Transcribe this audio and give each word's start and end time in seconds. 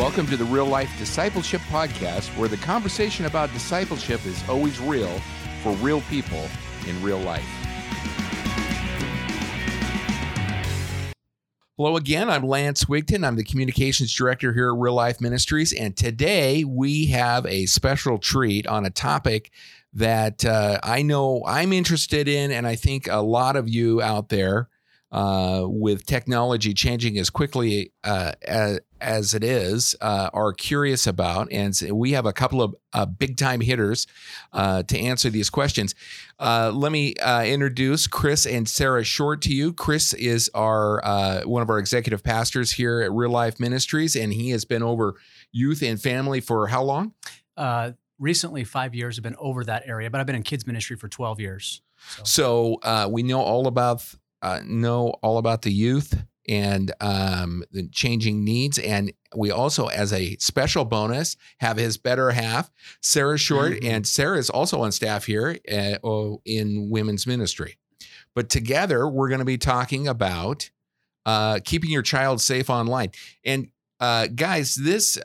Welcome 0.00 0.26
to 0.28 0.36
the 0.38 0.46
Real 0.46 0.64
Life 0.64 0.90
Discipleship 0.98 1.60
Podcast, 1.68 2.34
where 2.38 2.48
the 2.48 2.56
conversation 2.56 3.26
about 3.26 3.52
discipleship 3.52 4.24
is 4.24 4.42
always 4.48 4.80
real 4.80 5.20
for 5.62 5.72
real 5.72 6.00
people 6.08 6.48
in 6.88 7.02
real 7.02 7.18
life. 7.18 7.44
Hello 11.76 11.98
again. 11.98 12.30
I'm 12.30 12.46
Lance 12.46 12.86
Wigton. 12.86 13.26
I'm 13.26 13.36
the 13.36 13.44
communications 13.44 14.14
director 14.14 14.54
here 14.54 14.72
at 14.72 14.78
Real 14.78 14.94
Life 14.94 15.20
Ministries. 15.20 15.74
And 15.74 15.94
today 15.94 16.64
we 16.64 17.04
have 17.08 17.44
a 17.44 17.66
special 17.66 18.16
treat 18.16 18.66
on 18.66 18.86
a 18.86 18.90
topic 18.90 19.50
that 19.92 20.46
uh, 20.46 20.78
I 20.82 21.02
know 21.02 21.42
I'm 21.46 21.74
interested 21.74 22.26
in, 22.26 22.52
and 22.52 22.66
I 22.66 22.74
think 22.74 23.06
a 23.06 23.20
lot 23.20 23.54
of 23.54 23.68
you 23.68 24.00
out 24.00 24.30
there 24.30 24.70
uh, 25.12 25.64
with 25.66 26.06
technology 26.06 26.72
changing 26.72 27.18
as 27.18 27.30
quickly 27.30 27.92
uh, 28.04 28.32
as, 28.42 28.80
as, 29.00 29.34
it 29.34 29.42
is 29.42 29.96
uh, 30.00 30.30
are 30.32 30.52
curious 30.52 31.04
about. 31.04 31.50
And 31.50 31.76
we 31.90 32.12
have 32.12 32.26
a 32.26 32.32
couple 32.32 32.62
of 32.62 32.76
uh, 32.92 33.06
big 33.06 33.36
time 33.36 33.60
hitters 33.60 34.06
uh, 34.52 34.84
to 34.84 34.98
answer 34.98 35.28
these 35.28 35.50
questions. 35.50 35.96
Uh, 36.38 36.70
let 36.72 36.92
me 36.92 37.14
introduce 37.44 38.06
Chris 38.06 38.46
and 38.46 38.68
Sara 38.68 39.02
Short 39.02 39.42
to 39.42 39.52
you. 39.52 39.72
Chris 39.72 40.14
is 40.14 40.48
our 40.54 41.00
one 41.44 41.62
of 41.62 41.70
our 41.70 41.78
executive 41.78 42.22
pastors 42.22 42.72
here 42.72 43.00
at 43.00 43.10
Real 43.10 43.30
Life 43.30 43.58
Ministries, 43.58 44.14
and 44.14 44.32
he 44.32 44.50
has 44.50 44.64
been 44.64 44.82
over 44.82 45.16
youth 45.50 45.82
and 45.82 46.00
family 46.00 46.40
for 46.40 46.68
how 46.68 46.82
long? 46.82 47.14
recently, 48.18 48.64
five 48.64 48.94
years 48.94 49.16
have 49.16 49.22
been 49.22 49.36
over 49.38 49.64
that 49.64 49.82
area, 49.86 50.10
but 50.10 50.20
I've 50.20 50.26
been 50.26 50.36
in 50.36 50.42
kids 50.42 50.66
ministry 50.66 50.94
for 50.94 51.08
12 51.08 51.40
years. 51.40 51.80
So, 52.22 52.78
so 52.82 53.08
we 53.08 53.22
know 53.22 53.40
all 53.40 53.66
about 53.66 54.04
uh, 54.42 54.60
know 54.64 55.14
all 55.22 55.38
about 55.38 55.62
the 55.62 55.72
youth 55.72 56.22
and 56.48 56.92
um, 57.00 57.62
the 57.70 57.88
changing 57.88 58.44
needs. 58.44 58.78
And 58.78 59.12
we 59.36 59.50
also, 59.50 59.86
as 59.86 60.12
a 60.12 60.36
special 60.36 60.84
bonus, 60.84 61.36
have 61.58 61.76
his 61.76 61.96
better 61.96 62.30
half, 62.30 62.70
Sara 63.02 63.38
Short. 63.38 63.72
Mm-hmm. 63.72 63.86
And 63.86 64.06
Sara 64.06 64.38
is 64.38 64.50
also 64.50 64.80
on 64.82 64.92
staff 64.92 65.26
here 65.26 65.58
at, 65.68 66.00
oh, 66.02 66.42
in 66.44 66.90
women's 66.90 67.26
ministry. 67.26 67.78
But 68.34 68.48
together, 68.48 69.08
we're 69.08 69.28
going 69.28 69.40
to 69.40 69.44
be 69.44 69.58
talking 69.58 70.08
about 70.08 70.70
uh, 71.26 71.60
keeping 71.64 71.90
your 71.90 72.02
child 72.02 72.40
safe 72.40 72.70
online. 72.70 73.10
And 73.44 73.68
uh, 74.00 74.28
guys, 74.28 74.74
this, 74.74 75.18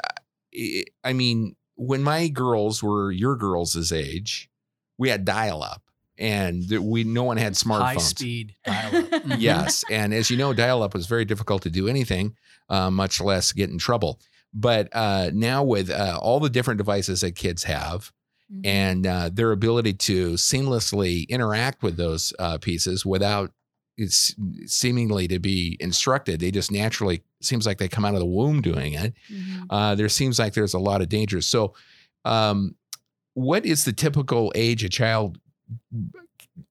I 1.03 1.14
mean, 1.14 1.56
when 1.75 2.03
my 2.03 2.28
girls 2.28 2.84
were 2.84 3.12
your 3.12 3.36
girls' 3.36 3.92
age, 3.92 4.50
we 4.97 5.09
had 5.09 5.25
dial 5.25 5.64
up 5.64 5.81
and 6.18 6.64
we 6.82 7.04
no 7.04 7.24
one 7.24 7.38
had 7.38 7.54
smartphones. 7.54 7.82
High 7.82 7.98
speed 7.98 8.56
dial 8.66 9.08
up. 9.14 9.22
yes, 9.38 9.84
and 9.90 10.14
as 10.14 10.30
you 10.30 10.38
know, 10.38 10.54
dial 10.54 10.84
up 10.84 10.94
was 10.94 11.08
very 11.08 11.26
difficult 11.26 11.64
to 11.64 11.70
do 11.70 11.88
anything, 11.88 12.36
uh, 12.70 12.90
much 12.90 13.22
less 13.22 13.52
get 13.52 13.70
in 13.70 13.78
trouble. 13.78 14.20
But 14.54 14.90
uh, 14.94 15.32
now 15.34 15.64
with 15.64 15.90
uh, 15.90 16.18
all 16.22 16.40
the 16.40 16.50
different 16.50 16.78
devices 16.78 17.22
that 17.22 17.36
kids 17.36 17.64
have. 17.64 18.12
Mm-hmm. 18.54 18.62
And 18.64 19.08
uh, 19.08 19.30
their 19.34 19.52
ability 19.52 19.94
to 19.94 20.34
seamlessly 20.34 21.28
interact 21.30 21.82
with 21.82 21.98
those 21.98 22.32
uh, 22.38 22.60
pieces 22.60 23.04
without 23.04 23.52
it's 23.98 24.36
seemingly 24.66 25.28
to 25.28 25.40
be 25.40 25.78
instructed. 25.80 26.40
They 26.40 26.52
just 26.52 26.72
naturally 26.72 27.24
seems 27.42 27.66
like 27.66 27.78
they 27.78 27.88
come 27.88 28.06
out 28.06 28.14
of 28.14 28.20
the 28.20 28.26
womb 28.26 28.62
doing 28.62 28.94
it. 28.94 29.14
Mm-hmm. 29.32 29.64
Uh, 29.70 29.96
there 29.96 30.10
seems 30.10 30.38
like 30.40 30.54
there's 30.54 30.74
a 30.74 30.80
lot 30.80 31.02
of 31.02 31.10
dangers. 31.10 31.48
So, 31.48 31.74
um, 32.24 32.76
what 33.34 33.66
is 33.66 33.86
the 33.86 33.94
typical 33.94 34.52
age 34.56 34.84
a 34.84 34.90
child 34.90 35.40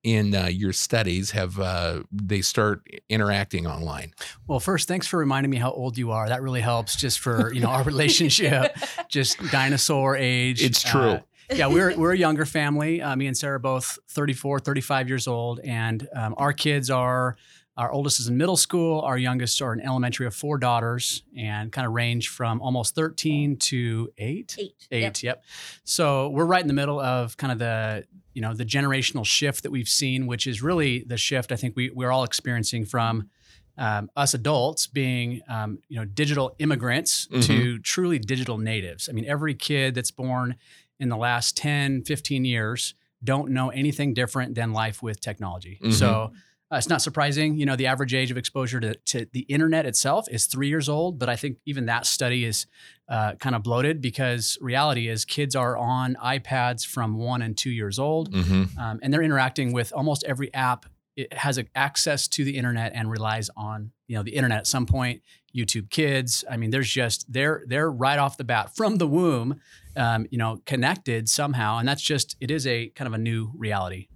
in 0.03 0.34
uh, 0.34 0.47
your 0.47 0.73
studies 0.73 1.31
have 1.33 1.59
uh, 1.59 2.03
they 2.12 2.41
start 2.41 2.87
interacting 3.09 3.67
online. 3.67 4.12
Well 4.47 4.61
first 4.61 4.89
thanks 4.89 5.06
for 5.06 5.19
reminding 5.19 5.50
me 5.50 5.56
how 5.56 5.73
old 5.73 5.98
you 5.98 6.11
are. 6.11 6.28
That 6.28 6.42
really 6.42 6.61
helps 6.61 6.97
just 6.97 7.20
for 7.20 7.53
you 7.53 7.61
know 7.61 7.69
our 7.69 7.83
relationship. 7.95 8.77
Just 9.09 9.39
dinosaur 9.50 10.17
age 10.17 10.62
it's 10.62 10.83
true. 10.83 11.00
uh, 11.00 11.20
yeah 11.53 11.67
we're, 11.67 11.97
we're 11.97 12.12
a 12.12 12.19
younger 12.19 12.47
family. 12.47 13.03
Uh, 13.03 13.15
me 13.17 13.27
and 13.27 13.37
sara 13.37 13.60
both 13.60 13.99
34 14.10 14.60
35 14.60 15.09
years 15.09 15.27
old 15.27 15.60
and 15.60 16.09
um, 16.15 16.34
our 16.38 16.53
kids 16.53 16.91
are 16.91 17.37
our 17.76 17.90
oldest 17.90 18.20
is 18.20 18.28
in 18.28 18.36
middle 18.36 18.56
school. 18.56 19.00
Our 19.00 19.18
youngest 19.18 19.60
are 19.60 19.72
in 19.72 19.80
elementary 19.80 20.26
of 20.26 20.34
four 20.34 20.58
daughters 20.58 21.22
and 21.36 21.72
kind 21.72 21.86
of 21.86 21.92
range 21.92 22.28
from 22.28 22.60
almost 22.60 22.94
13 22.94 23.56
to 23.56 24.12
eight. 24.18 24.56
Eight. 24.58 24.88
Eight, 24.92 25.02
yep. 25.02 25.22
yep. 25.22 25.44
So 25.82 26.28
we're 26.28 26.44
right 26.44 26.62
in 26.62 26.68
the 26.68 26.74
middle 26.74 27.00
of 27.00 27.36
kind 27.36 27.52
of 27.52 27.58
the 27.58 28.06
you 28.32 28.42
know 28.42 28.54
the 28.54 28.64
generational 28.64 29.24
shift 29.24 29.62
that 29.62 29.70
we've 29.70 29.88
seen, 29.88 30.26
which 30.26 30.46
is 30.46 30.62
really 30.62 31.04
the 31.06 31.16
shift 31.16 31.52
I 31.52 31.56
think 31.56 31.74
we 31.76 31.90
we're 31.90 32.10
all 32.10 32.24
experiencing 32.24 32.84
from 32.84 33.30
um, 33.76 34.08
us 34.16 34.34
adults 34.34 34.86
being 34.86 35.41
um, 35.48 35.78
you 35.88 35.98
know 35.98 36.04
digital 36.04 36.54
immigrants 36.58 37.26
mm-hmm. 37.26 37.41
to 37.41 37.78
truly 37.80 38.18
digital 38.18 38.58
natives. 38.58 39.08
I 39.08 39.12
mean, 39.12 39.24
every 39.24 39.54
kid 39.54 39.94
that's 39.94 40.10
born 40.10 40.56
in 41.00 41.08
the 41.08 41.16
last 41.16 41.56
10, 41.56 42.04
15 42.04 42.44
years 42.44 42.94
don't 43.22 43.50
know 43.50 43.70
anything 43.70 44.14
different 44.14 44.54
than 44.54 44.72
life 44.72 45.02
with 45.02 45.20
technology. 45.20 45.78
Mm-hmm. 45.82 45.92
So 45.92 46.32
uh, 46.74 46.78
it's 46.78 46.88
not 46.88 47.00
surprising, 47.00 47.56
you 47.56 47.64
know, 47.64 47.76
the 47.76 47.86
average 47.86 48.14
age 48.14 48.32
of 48.32 48.36
exposure 48.36 48.80
to, 48.80 48.94
to, 48.94 49.26
the 49.32 49.40
internet 49.42 49.86
itself 49.86 50.26
is 50.28 50.46
three 50.46 50.68
years 50.68 50.88
old, 50.88 51.18
but 51.20 51.28
I 51.28 51.36
think 51.36 51.58
even 51.66 51.86
that 51.86 52.04
study 52.04 52.44
is 52.44 52.66
uh, 53.08 53.34
kind 53.34 53.54
of 53.54 53.62
bloated 53.62 54.00
because 54.00 54.58
reality 54.60 55.08
is 55.08 55.24
kids 55.24 55.54
are 55.54 55.76
on 55.76 56.16
iPads 56.16 56.84
from 56.84 57.16
one 57.16 57.42
and 57.42 57.56
two 57.56 57.70
years 57.70 57.98
old, 57.98 58.32
mm-hmm. 58.32 58.78
um, 58.78 58.98
and 59.02 59.12
they're 59.12 59.22
interacting 59.22 59.72
with 59.72 59.92
almost 59.92 60.24
every 60.24 60.52
app. 60.52 60.86
It 61.16 61.32
has 61.32 61.58
a, 61.58 61.66
access 61.76 62.26
to 62.28 62.44
the 62.44 62.56
internet 62.56 62.92
and 62.92 63.08
relies 63.08 63.50
on 63.56 63.92
you 64.08 64.16
know 64.16 64.24
the 64.24 64.32
internet 64.32 64.58
at 64.58 64.66
some 64.66 64.86
point. 64.86 65.22
YouTube 65.54 65.88
Kids, 65.91 66.44
I 66.50 66.56
mean, 66.56 66.70
there's 66.70 66.91
just 66.91 67.32
they're 67.32 67.62
they're 67.68 67.88
right 67.88 68.18
off 68.18 68.36
the 68.36 68.42
bat 68.42 68.74
from 68.74 68.96
the 68.96 69.06
womb, 69.06 69.60
um, 69.96 70.26
you 70.30 70.38
know, 70.38 70.60
connected 70.66 71.28
somehow, 71.28 71.78
and 71.78 71.86
that's 71.86 72.02
just 72.02 72.36
it 72.41 72.50
is 72.50 72.66
a 72.66 72.88
kind 72.88 73.06
of 73.06 73.14
a 73.14 73.18
new 73.18 73.52
reality. 73.54 74.08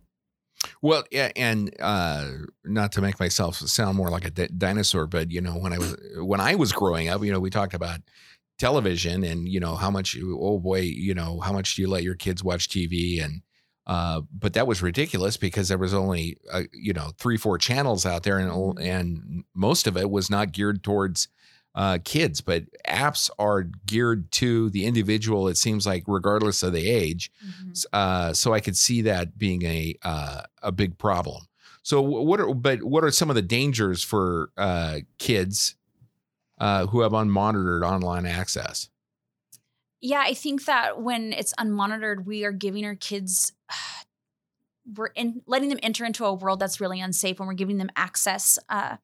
Well, 0.81 1.05
yeah, 1.11 1.33
and 1.35 1.75
uh, 1.81 2.31
not 2.65 2.93
to 2.93 3.01
make 3.01 3.19
myself 3.19 3.57
sound 3.57 3.97
more 3.97 4.11
like 4.11 4.25
a 4.25 4.31
di- 4.31 4.49
dinosaur, 4.49 5.07
but 5.07 5.31
you 5.31 5.41
know, 5.41 5.55
when 5.55 5.73
I 5.73 5.79
was 5.79 5.97
when 6.17 6.41
I 6.41 6.55
was 6.55 6.73
growing 6.73 7.09
up, 7.09 7.23
you 7.25 7.33
know, 7.33 7.41
we 7.41 7.51
talked 7.51 7.75
about 7.75 8.01
television 8.59 9.25
and 9.25 9.49
you 9.49 9.61
know 9.61 9.75
how 9.75 9.91
much. 9.91 10.17
Oh 10.23 10.59
boy, 10.59 10.81
you 10.81 11.15
know 11.15 11.41
how 11.41 11.53
much 11.53 11.75
do 11.75 11.83
you 11.83 11.89
let 11.89 12.03
your 12.05 12.15
kids 12.15 12.43
watch 12.45 12.69
TV 12.69 13.23
and. 13.23 13.43
Uh, 13.87 14.21
but 14.39 14.53
that 14.53 14.67
was 14.67 14.83
ridiculous 14.83 15.39
because 15.39 15.69
there 15.69 15.79
was 15.79 15.95
only 15.95 16.37
uh, 16.53 16.65
you 16.75 16.93
know 16.93 17.11
three 17.17 17.39
four 17.39 17.57
channels 17.57 18.05
out 18.05 18.23
there 18.23 18.39
and 18.39 18.51
mm-hmm. 18.51 18.83
and 18.83 19.45
most 19.55 19.87
of 19.87 19.97
it 19.97 20.11
was 20.11 20.29
not 20.29 20.53
geared 20.53 20.85
towards 20.85 21.29
uh, 21.79 21.97
kids, 22.05 22.41
but 22.41 22.65
apps 22.89 23.31
are 23.39 23.63
geared 23.87 24.33
to 24.33 24.69
the 24.71 24.85
individual. 24.85 25.47
It 25.47 25.57
seems 25.57 25.87
like 25.87 26.03
regardless 26.09 26.65
of 26.65 26.73
the 26.73 26.91
age. 26.91 27.31
Mm-hmm. 27.47 27.71
Uh, 27.93 28.33
so 28.33 28.53
I 28.53 28.59
could 28.59 28.77
see 28.77 29.03
that 29.03 29.39
being 29.39 29.63
a 29.63 29.95
uh, 30.03 30.43
a 30.61 30.73
big 30.73 30.99
problem. 30.99 31.47
So 31.85 32.03
what 32.03 32.41
are 32.41 32.53
but 32.53 32.83
what 32.83 33.05
are 33.05 33.13
some 33.13 33.31
of 33.31 33.37
the 33.37 33.43
dangers 33.43 34.03
for 34.03 34.51
uh, 34.57 34.99
kids 35.19 35.77
uh, 36.59 36.87
who 36.87 37.03
have 37.03 37.13
unmonitored 37.13 37.89
online 37.89 38.27
access? 38.27 38.91
Yeah, 40.01 40.25
I 40.27 40.35
think 40.35 40.65
that 40.65 41.01
when 41.01 41.33
it's 41.33 41.55
unmonitored, 41.61 42.25
we 42.25 42.45
are 42.45 42.53
giving 42.53 42.85
our 42.87 42.97
kids 42.97 43.53
we're 44.97 45.09
in 45.09 45.43
letting 45.47 45.69
them 45.69 45.79
enter 45.85 46.05
into 46.05 46.25
a 46.25 46.35
world 46.35 46.59
that's 46.59 46.81
really 46.81 46.99
unsafe 46.99 47.39
when 47.39 47.47
we're 47.47 47.55
giving 47.55 47.79
them 47.79 47.91
access 47.95 48.59
uh, 48.69 48.97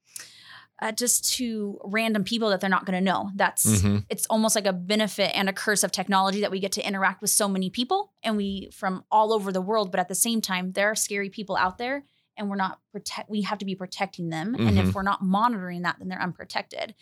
uh, 0.83 0.93
just 0.93 1.33
to 1.35 1.79
random 1.85 2.25
people 2.25 2.51
that 2.51 2.61
they're 2.61 2.71
not 2.71 2.85
going 2.85 2.99
to 2.99 3.05
know. 3.05 3.31
That's 3.35 3.65
mm-hmm. 3.65 3.99
it's 4.09 4.27
almost 4.27 4.55
like 4.55 4.67
a 4.67 4.73
benefit 4.73 5.31
and 5.35 5.49
a 5.49 5.53
curse 5.53 5.85
of 5.85 5.93
technology 5.93 6.41
that 6.41 6.51
we 6.51 6.61
get 6.61 6.73
to 6.73 6.87
interact 6.87 7.21
with 7.21 7.31
so 7.31 7.49
many 7.49 7.71
people 7.71 8.12
and 8.23 8.37
we 8.37 8.71
from 8.73 9.05
all 9.11 9.33
over 9.33 9.53
the 9.53 9.61
world. 9.61 9.91
But 9.91 10.01
at 10.01 10.09
the 10.09 10.15
same 10.15 10.41
time, 10.41 10.73
there 10.73 10.91
are 10.91 10.97
scary 10.97 11.31
people 11.31 11.57
out 11.57 11.79
there, 11.79 12.05
and 12.37 12.51
we're 12.51 12.57
not 12.57 12.81
protect. 12.93 13.31
We 13.31 13.43
have 13.43 13.59
to 13.59 13.65
be 13.65 13.75
protecting 13.75 14.31
them, 14.31 14.55
mm-hmm. 14.55 14.67
and 14.67 14.79
if 14.79 14.87
mm-hmm. 14.87 14.93
we're 14.95 15.03
not 15.03 15.23
monitoring 15.23 15.83
that, 15.83 15.97
then 15.99 16.09
they're 16.09 16.23
unprotected. 16.23 16.95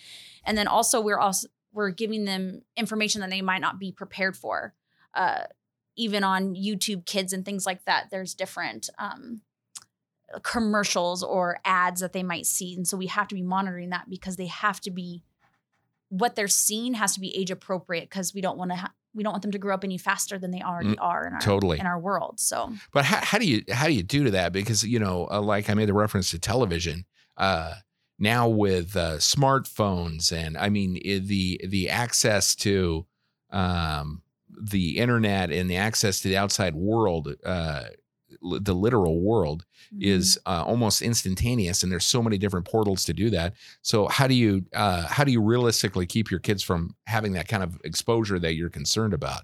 And 0.45 0.57
then 0.57 0.69
also 0.69 1.01
we're 1.01 1.19
also 1.19 1.49
we're 1.73 1.91
giving 1.91 2.25
them 2.25 2.63
information 2.77 3.23
that 3.23 3.31
they 3.31 3.43
might 3.43 3.63
not 3.63 3.79
be 3.79 3.93
prepared 3.93 4.37
for. 4.37 4.75
Uh, 5.15 5.45
even 5.97 6.25
on 6.25 6.55
YouTube 6.55 7.05
Kids 7.05 7.33
and 7.33 7.45
things 7.45 7.67
like 7.67 7.85
that, 7.85 8.09
there's 8.11 8.35
different. 8.35 8.89
Um, 8.99 9.41
commercials 10.41 11.23
or 11.23 11.59
ads 11.65 12.01
that 12.01 12.13
they 12.13 12.23
might 12.23 12.47
see. 12.47 12.75
And 12.75 12.87
so 12.87 12.97
we 12.97 13.07
have 13.07 13.29
to 13.29 13.35
be 13.35 13.43
monitoring 13.43 13.91
that 13.91 14.09
because 14.09 14.37
they 14.37 14.47
have 14.47 14.81
to 14.83 14.91
be 14.91 15.23
what 16.09 16.37
they're 16.37 16.49
seeing 16.49 16.95
has 16.95 17.15
to 17.15 17.21
be 17.21 17.35
age 17.37 17.51
appropriate 17.51 18.05
because 18.05 18.35
we 18.35 18.41
don't 18.41 18.59
want 18.59 18.71
to 18.71 18.77
ha- 18.77 18.93
we 19.15 19.23
don't 19.23 19.33
want 19.33 19.43
them 19.43 19.53
to 19.53 19.59
grow 19.59 19.75
up 19.75 19.85
any 19.85 19.99
faster 19.99 20.39
than 20.39 20.51
they 20.51 20.63
already 20.63 20.91
mm, 20.91 21.01
are 21.01 21.27
in 21.27 21.35
our 21.35 21.41
totally 21.41 21.79
in 21.79 21.87
our 21.87 21.99
world. 21.99 22.39
So, 22.39 22.73
but 22.93 23.05
how, 23.05 23.19
how 23.23 23.39
do 23.39 23.47
you 23.47 23.63
how 23.71 23.87
do 23.87 23.93
you 23.93 24.03
do 24.03 24.25
to 24.25 24.31
that? 24.33 24.53
Because 24.53 24.85
you 24.85 24.99
know, 24.99 25.29
uh, 25.31 25.41
like 25.41 25.71
I 25.71 25.75
made 25.75 25.89
the 25.89 25.95
reference 25.95 26.31
to 26.31 26.39
television. 26.39 27.07
Uh, 27.37 27.75
now 28.19 28.47
with 28.47 28.95
uh, 28.95 29.17
smartphones 29.17 30.33
and 30.33 30.57
I 30.57 30.69
mean 30.69 30.95
the 30.95 31.61
the 31.67 31.89
access 31.89 32.55
to 32.57 33.07
um, 33.51 34.23
the 34.51 34.99
internet 34.99 35.51
and 35.51 35.71
the 35.71 35.77
access 35.77 36.21
to 36.21 36.29
the 36.29 36.37
outside 36.37 36.75
world, 36.75 37.35
uh, 37.45 37.85
the 38.61 38.75
literal 38.75 39.21
world 39.21 39.65
Mm-hmm. 39.93 40.03
is 40.05 40.39
uh, 40.47 40.65
almost 40.67 41.03
instantaneous, 41.03 41.83
and 41.83 41.93
there's 41.93 42.07
so 42.07 42.23
many 42.23 42.39
different 42.39 42.65
portals 42.67 43.05
to 43.05 43.13
do 43.13 43.29
that. 43.31 43.53
So 43.83 44.09
how 44.09 44.27
do 44.27 44.33
you 44.35 44.65
uh, 44.73 45.07
how 45.07 45.23
do 45.25 45.33
you 45.33 45.43
realistically 45.43 46.07
keep 46.07 46.31
your 46.31 46.41
kids 46.41 46.63
from 46.63 46.95
having 47.07 47.33
that 47.35 47.47
kind 47.47 47.63
of 47.63 47.79
exposure 47.85 48.39
that 48.39 48.55
you're 48.55 48.71
concerned 48.71 49.13
about? 49.13 49.43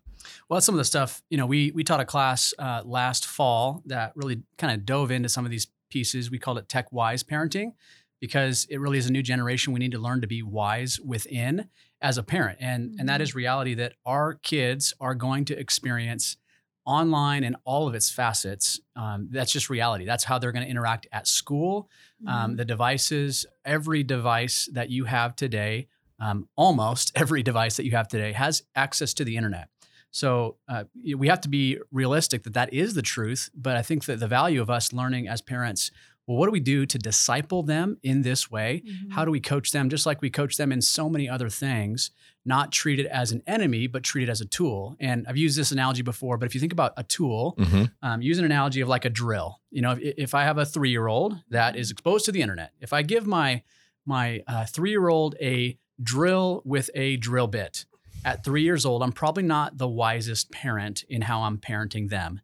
Well, 0.48 0.56
that's 0.56 0.64
some 0.64 0.74
of 0.74 0.78
the 0.78 0.84
stuff, 0.86 1.22
you 1.28 1.36
know, 1.36 1.44
we 1.44 1.70
we 1.72 1.84
taught 1.84 2.00
a 2.00 2.06
class 2.06 2.54
uh, 2.58 2.80
last 2.86 3.26
fall 3.26 3.82
that 3.86 4.12
really 4.16 4.42
kind 4.56 4.72
of 4.72 4.86
dove 4.86 5.10
into 5.10 5.28
some 5.28 5.44
of 5.44 5.50
these 5.50 5.66
pieces. 5.90 6.30
We 6.30 6.38
called 6.38 6.56
it 6.56 6.66
tech 6.68 6.92
wise 6.92 7.22
parenting 7.22 7.72
because 8.20 8.66
it 8.70 8.80
really 8.80 8.96
is 8.98 9.06
a 9.06 9.12
new 9.12 9.22
generation. 9.22 9.74
We 9.74 9.80
need 9.80 9.92
to 9.92 9.98
learn 9.98 10.22
to 10.22 10.26
be 10.26 10.42
wise 10.42 10.98
within 10.98 11.68
as 12.00 12.16
a 12.16 12.22
parent. 12.22 12.58
And 12.60 12.94
and 12.98 13.06
that 13.10 13.20
Mhm. 13.20 13.24
is 13.24 13.34
reality 13.34 13.74
that 13.74 13.94
our 14.06 14.32
kids 14.34 14.94
are 14.98 15.14
going 15.14 15.44
to 15.46 15.58
experience 15.58 16.38
online 16.88 17.44
and 17.44 17.54
all 17.64 17.86
of 17.86 17.94
its 17.94 18.10
facets. 18.10 18.80
Um, 18.96 19.28
that's 19.30 19.52
just 19.52 19.68
reality. 19.68 20.06
That's 20.06 20.24
how 20.24 20.38
they're 20.38 20.52
going 20.52 20.64
to 20.64 20.70
interact 20.70 21.06
at 21.12 21.28
school. 21.28 21.90
Mm-hmm. 22.22 22.34
Um, 22.34 22.56
the 22.56 22.64
devices, 22.64 23.44
every 23.64 24.02
device 24.02 24.70
that 24.72 24.88
you 24.88 25.04
have 25.04 25.36
today, 25.36 25.88
um, 26.18 26.48
almost 26.56 27.12
every 27.14 27.42
device 27.42 27.76
that 27.76 27.84
you 27.84 27.92
have 27.92 28.08
today 28.08 28.32
has 28.32 28.62
access 28.74 29.12
to 29.14 29.24
the 29.24 29.36
internet. 29.36 29.68
So 30.10 30.56
uh, 30.66 30.84
we 31.16 31.28
have 31.28 31.42
to 31.42 31.50
be 31.50 31.78
realistic 31.92 32.42
that 32.44 32.54
that 32.54 32.72
is 32.72 32.94
the 32.94 33.02
truth. 33.02 33.50
But 33.54 33.76
I 33.76 33.82
think 33.82 34.06
that 34.06 34.18
the 34.18 34.26
value 34.26 34.62
of 34.62 34.70
us 34.70 34.94
learning 34.94 35.28
as 35.28 35.42
parents, 35.42 35.90
well, 36.26 36.38
what 36.38 36.46
do 36.46 36.52
we 36.52 36.60
do 36.60 36.86
to 36.86 36.98
disciple 36.98 37.62
them 37.62 37.98
in 38.02 38.22
this 38.22 38.50
way? 38.50 38.82
Mhm. 38.86 39.12
How 39.12 39.26
do 39.26 39.30
we 39.30 39.40
coach 39.40 39.72
them 39.72 39.90
just 39.90 40.06
like 40.06 40.22
we 40.22 40.30
coach 40.30 40.56
them 40.56 40.72
in 40.72 40.80
so 40.80 41.10
many 41.10 41.28
other 41.28 41.50
things, 41.50 42.10
not 42.48 42.72
treat 42.72 42.98
it 42.98 43.06
as 43.06 43.30
an 43.30 43.42
enemy, 43.46 43.86
but 43.86 44.02
treat 44.02 44.28
it 44.28 44.32
as 44.32 44.40
a 44.40 44.46
tool? 44.46 44.96
And 44.98 45.24
I've 45.28 45.36
used 45.36 45.56
this 45.56 45.70
analogy 45.70 46.02
before, 46.02 46.36
but 46.38 46.46
if 46.46 46.54
you 46.54 46.60
think 46.60 46.72
about 46.72 46.94
a 46.96 47.04
tool, 47.04 47.54
Mm-hmm. 47.58 47.84
um, 48.02 48.22
use 48.22 48.38
an 48.38 48.44
analogy 48.44 48.80
of 48.80 48.88
like 48.88 49.04
a 49.04 49.10
drill. 49.10 49.60
You 49.70 49.82
know, 49.82 49.92
if, 49.92 50.00
if 50.16 50.34
I 50.34 50.42
have 50.42 50.58
a 50.58 50.64
three 50.64 50.90
year 50.90 51.06
old 51.06 51.36
that 51.50 51.76
is 51.76 51.90
exposed 51.92 52.24
to 52.24 52.32
the 52.32 52.42
internet, 52.42 52.72
if 52.80 52.92
I 52.92 53.02
give 53.02 53.26
my 53.26 53.62
my 54.04 54.42
uh, 54.48 54.64
three 54.64 54.90
year 54.90 55.08
old 55.08 55.36
a 55.40 55.78
drill 56.02 56.62
with 56.64 56.90
a 56.94 57.16
drill 57.18 57.46
bit 57.46 57.84
at 58.24 58.44
three 58.44 58.62
years 58.62 58.84
old, 58.86 59.02
I'm 59.02 59.12
probably 59.12 59.42
not 59.44 59.78
the 59.78 59.86
wisest 59.88 60.50
parent 60.50 61.04
in 61.08 61.22
how 61.22 61.42
I'm 61.42 61.58
parenting 61.58 62.08
them. 62.08 62.40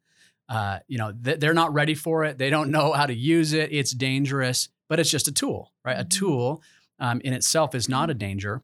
Uh, 0.49 0.79
you 0.89 0.99
know, 0.99 1.11
th- 1.13 1.41
they're 1.41 1.55
not 1.55 1.73
ready 1.73 1.95
for 1.95 2.25
it. 2.25 2.37
They 2.39 2.51
don't 2.51 2.71
know 2.71 2.93
how 2.93 3.07
to 3.07 3.15
use 3.15 3.53
it. 3.55 3.73
It's 3.73 3.93
dangerous, 3.93 4.69
but 4.89 5.01
it's 5.01 5.11
just 5.11 5.27
a 5.27 5.33
tool, 5.33 5.73
right? 5.85 5.99
A 5.99 6.05
Mhm. 6.05 6.11
tool 6.11 6.63
um, 7.01 7.21
in 7.23 7.33
itself 7.33 7.75
is 7.75 7.89
not 7.89 8.11
a 8.11 8.15
danger. 8.15 8.63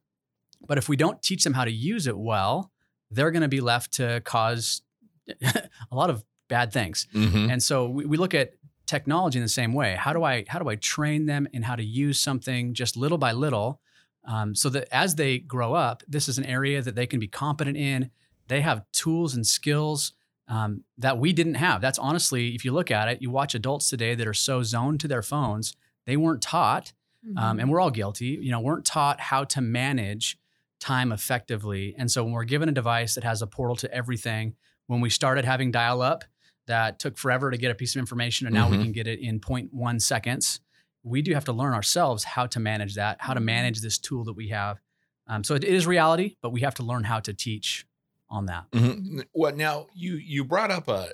But 0.66 0.78
if 0.78 0.88
we 0.88 0.96
don't 0.96 1.22
teach 1.22 1.44
them 1.44 1.54
how 1.54 1.64
to 1.64 1.70
use 1.72 2.06
it 2.06 2.16
well, 2.16 2.70
they're 3.10 3.30
going 3.30 3.42
to 3.42 3.48
be 3.48 3.60
left 3.60 3.92
to 3.94 4.20
cause 4.24 4.82
a 5.42 5.68
lot 5.96 6.10
of 6.10 6.24
bad 6.48 6.72
things. 6.72 7.06
Mm-hmm. 7.14 7.50
And 7.50 7.62
so 7.62 7.88
we, 7.88 8.04
we 8.06 8.16
look 8.16 8.34
at 8.34 8.52
technology 8.86 9.38
in 9.38 9.42
the 9.44 9.48
same 9.48 9.72
way. 9.72 9.94
How 9.94 10.12
do 10.12 10.24
I 10.24 10.44
how 10.48 10.58
do 10.58 10.68
I 10.68 10.76
train 10.76 11.26
them 11.26 11.46
in 11.52 11.62
how 11.62 11.76
to 11.76 11.84
use 11.84 12.18
something 12.18 12.74
just 12.74 12.96
little 12.96 13.18
by 13.18 13.32
little, 13.32 13.80
um, 14.24 14.54
so 14.54 14.68
that 14.70 14.88
as 14.92 15.14
they 15.14 15.38
grow 15.38 15.74
up, 15.74 16.02
this 16.08 16.28
is 16.28 16.38
an 16.38 16.44
area 16.44 16.82
that 16.82 16.94
they 16.94 17.06
can 17.06 17.20
be 17.20 17.28
competent 17.28 17.76
in. 17.76 18.10
They 18.48 18.60
have 18.62 18.82
tools 18.92 19.34
and 19.34 19.46
skills 19.46 20.12
um, 20.48 20.82
that 20.98 21.18
we 21.18 21.32
didn't 21.32 21.54
have. 21.54 21.80
That's 21.80 21.98
honestly, 22.00 22.54
if 22.56 22.64
you 22.64 22.72
look 22.72 22.90
at 22.90 23.06
it, 23.08 23.22
you 23.22 23.30
watch 23.30 23.54
adults 23.54 23.88
today 23.88 24.16
that 24.16 24.26
are 24.26 24.34
so 24.34 24.64
zoned 24.64 24.98
to 25.00 25.08
their 25.08 25.22
phones, 25.22 25.76
they 26.06 26.16
weren't 26.16 26.42
taught, 26.42 26.92
um, 27.36 27.56
Mhm. 27.58 27.60
and 27.60 27.70
we're 27.70 27.80
all 27.80 27.92
guilty. 27.92 28.38
You 28.42 28.50
know, 28.50 28.58
weren't 28.60 28.84
taught 28.84 29.20
how 29.20 29.44
to 29.44 29.60
manage 29.60 30.36
time 30.80 31.12
effectively. 31.12 31.94
And 31.98 32.10
so 32.10 32.24
when 32.24 32.32
we're 32.32 32.44
given 32.44 32.68
a 32.68 32.72
device 32.72 33.14
that 33.14 33.24
has 33.24 33.42
a 33.42 33.46
portal 33.46 33.76
to 33.76 33.94
everything, 33.94 34.54
when 34.86 35.00
we 35.00 35.10
started 35.10 35.44
having 35.44 35.70
dial 35.70 36.02
up 36.02 36.24
that 36.66 36.98
took 36.98 37.16
forever 37.16 37.50
to 37.50 37.56
get 37.56 37.70
a 37.70 37.74
piece 37.74 37.94
of 37.94 38.00
information 38.00 38.46
and 38.46 38.54
now 38.54 38.68
we 38.68 38.76
Mhm. 38.76 38.82
can 38.84 38.92
get 38.92 39.06
it 39.06 39.20
in 39.20 39.40
0.1 39.40 40.00
seconds, 40.00 40.60
we 41.02 41.22
do 41.22 41.32
have 41.34 41.44
to 41.44 41.52
learn 41.52 41.72
ourselves 41.74 42.24
how 42.24 42.46
to 42.46 42.58
manage 42.60 42.94
that, 42.94 43.18
how 43.20 43.34
to 43.34 43.40
Mhm. 43.40 43.44
manage 43.44 43.80
this 43.80 43.98
tool 43.98 44.24
that 44.24 44.32
we 44.34 44.48
have. 44.48 44.80
Um, 45.26 45.44
so 45.44 45.54
it 45.54 45.64
is 45.64 45.86
reality, 45.86 46.36
but 46.42 46.50
we 46.50 46.60
have 46.62 46.74
to 46.76 46.82
learn 46.82 47.04
how 47.04 47.20
to 47.20 47.32
teach 47.32 47.86
on 48.28 48.46
that. 48.46 48.70
Mm-hmm. 48.72 49.20
Well, 49.32 49.54
now 49.54 49.86
you 49.94 50.14
you 50.16 50.44
brought 50.44 50.70
up 50.70 50.88
a, 50.88 51.12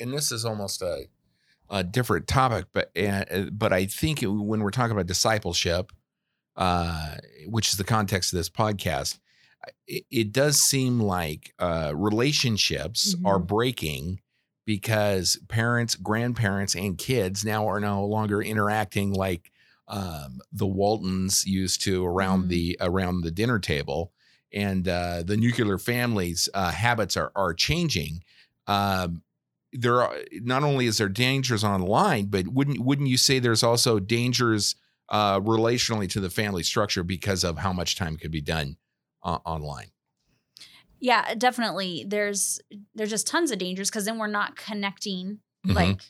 and 0.00 0.12
this 0.12 0.30
is 0.32 0.44
almost 0.44 0.82
a, 0.82 1.06
a 1.68 1.82
different 1.84 2.26
topic, 2.26 2.66
but 2.72 2.90
uh, 2.98 3.50
but 3.52 3.72
I 3.72 3.86
think 3.86 4.22
it- 4.22 4.26
when 4.28 4.60
we're 4.60 4.70
talking 4.70 4.92
about 4.92 5.06
discipleship, 5.06 5.90
uh, 6.56 7.16
which 7.46 7.68
is 7.70 7.76
the 7.78 7.84
context 7.84 8.32
of 8.32 8.36
this 8.36 8.50
podcast, 8.50 9.18
it, 9.86 10.04
it 10.10 10.32
does 10.32 10.60
seem 10.60 11.00
like 11.00 11.52
uh, 11.58 11.92
relationships 11.94 13.14
are 13.24 13.38
breaking 13.38 14.20
because 14.66 15.38
parents, 15.48 15.94
grandparents, 15.94 16.74
and 16.74 16.98
kids 16.98 17.44
now 17.44 17.68
are 17.68 17.80
no 17.80 18.04
longer 18.04 18.42
interacting 18.42 19.12
like 19.12 19.50
um, 19.88 20.40
the 20.52 20.66
Waltons 20.66 21.46
used 21.46 21.82
to 21.82 22.04
around 22.04 22.44
Mhm. 22.44 22.48
the 22.48 22.76
around 22.80 23.20
the 23.22 23.30
dinner 23.30 23.58
table, 23.60 24.12
and 24.52 24.88
uh, 24.88 25.22
the 25.24 25.36
nuclear 25.36 25.78
families 25.78 26.48
uh, 26.54 26.72
habits 26.72 27.16
are 27.16 27.30
are 27.36 27.54
changing. 27.54 28.24
Um, 28.66 29.22
there 29.72 30.02
are 30.02 30.16
not 30.32 30.64
only 30.64 30.86
is 30.86 30.98
there 30.98 31.08
dangers 31.08 31.62
online, 31.62 32.26
but 32.26 32.48
wouldn't 32.48 32.80
wouldn't 32.80 33.08
you 33.08 33.16
say 33.16 33.38
there's 33.38 33.62
also 33.62 34.00
dangers 34.00 34.74
uh, 35.08 35.40
relationally 35.40 36.08
to 36.10 36.20
the 36.20 36.30
family 36.30 36.62
structure 36.62 37.02
because 37.02 37.44
of 37.44 37.58
how 37.58 37.72
much 37.72 37.96
time 37.96 38.16
could 38.16 38.30
be 38.30 38.40
done 38.40 38.76
uh, 39.22 39.38
online? 39.44 39.90
yeah, 40.98 41.34
definitely. 41.34 42.04
There's 42.08 42.60
there's 42.94 43.10
just 43.10 43.26
tons 43.26 43.50
of 43.50 43.58
dangers 43.58 43.90
because 43.90 44.06
then 44.06 44.18
we're 44.18 44.26
not 44.28 44.56
connecting 44.56 45.40
Mhm. 45.66 45.74
like 45.74 46.00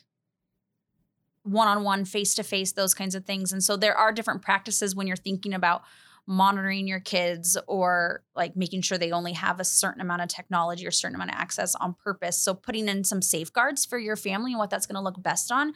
one 1.43 1.67
on 1.67 1.83
one, 1.83 2.05
face 2.05 2.35
to 2.35 2.43
face, 2.43 2.73
those 2.73 2.93
kinds 2.93 3.15
of 3.15 3.25
things. 3.25 3.53
And 3.53 3.63
so 3.63 3.77
there 3.77 3.95
are 3.95 4.11
different 4.11 4.41
practices 4.41 4.95
when 4.95 5.07
you're 5.07 5.15
thinking 5.15 5.53
about 5.53 5.83
monitoring 6.29 6.87
your 6.87 6.99
kids 6.99 7.57
or 7.67 8.23
like 8.35 8.57
making 8.57 8.81
sure 8.81 8.97
they 8.97 9.11
only 9.11 9.31
have 9.31 9.61
a 9.61 9.63
certain 9.63 10.01
amount 10.01 10.21
of 10.21 10.27
technology 10.27 10.85
or 10.85 10.91
certain 10.91 11.15
amount 11.15 11.31
of 11.31 11.37
access 11.37 11.73
on 11.75 11.93
purpose. 11.93 12.37
So 12.37 12.53
putting 12.53 12.89
in 12.89 13.05
some 13.05 13.21
safeguards 13.21 13.85
for 13.85 13.97
your 13.97 14.17
family 14.17 14.51
and 14.51 14.59
what 14.59 14.69
that's 14.69 14.85
going 14.85 14.95
to 14.95 15.01
look 15.01 15.21
best 15.23 15.49
on. 15.51 15.73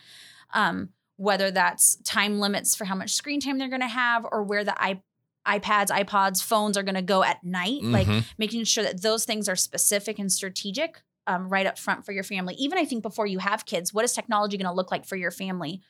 Um, 0.54 0.90
whether 1.22 1.52
that's 1.52 1.98
time 1.98 2.40
limits 2.40 2.76
for 2.76 2.86
how 2.86 2.96
much 2.96 3.14
screen 3.14 3.40
time 3.40 3.60
they're 3.60 3.70
going 3.70 3.82
to 3.82 3.88
have 3.88 4.26
or 4.32 4.42
where 4.42 4.64
the 4.64 4.76
iP- 4.84 5.04
iPads, 5.48 5.90
iPods, 5.90 6.42
phones 6.44 6.76
are 6.78 6.84
going 6.84 6.96
to 6.96 7.02
go 7.02 7.24
at 7.24 7.44
night. 7.44 7.84
Like 7.84 8.08
Mhm. 8.08 8.24
making 8.40 8.64
sure 8.64 8.84
that 8.84 9.02
those 9.04 9.24
things 9.26 9.48
are 9.48 9.56
specific 9.56 10.18
and 10.20 10.32
strategic 10.32 11.04
um, 11.28 11.48
right 11.50 11.68
up 11.68 11.78
front 11.78 12.06
for 12.06 12.12
your 12.12 12.24
family. 12.24 12.56
Even 12.56 12.80
I 12.80 12.86
think 12.86 13.04
before 13.04 13.28
you 13.28 13.38
have 13.40 13.66
kids, 13.68 13.94
what 13.94 14.04
is 14.04 14.14
technology 14.14 14.58
going 14.58 14.66
to 14.68 14.74
look 14.74 14.90
like 14.92 15.06
for 15.06 15.16
your 15.16 15.30
family? 15.32 15.82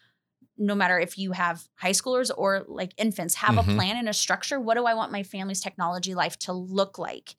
No 0.57 0.75
matter 0.75 0.99
if 0.99 1.17
you 1.17 1.31
have 1.31 1.67
high 1.75 1.91
schoolers 1.91 2.29
or 2.35 2.65
like 2.67 2.93
infants, 2.97 3.35
have 3.35 3.55
Mhm. 3.55 3.71
a 3.71 3.75
plan 3.75 3.95
and 3.97 4.09
a 4.09 4.13
structure. 4.13 4.59
What 4.59 4.75
do 4.75 4.85
I 4.85 4.93
want 4.95 5.11
my 5.13 5.23
family's 5.23 5.61
technology 5.61 6.13
life 6.13 6.37
to 6.39 6.51
look 6.53 6.97
like? 6.99 7.35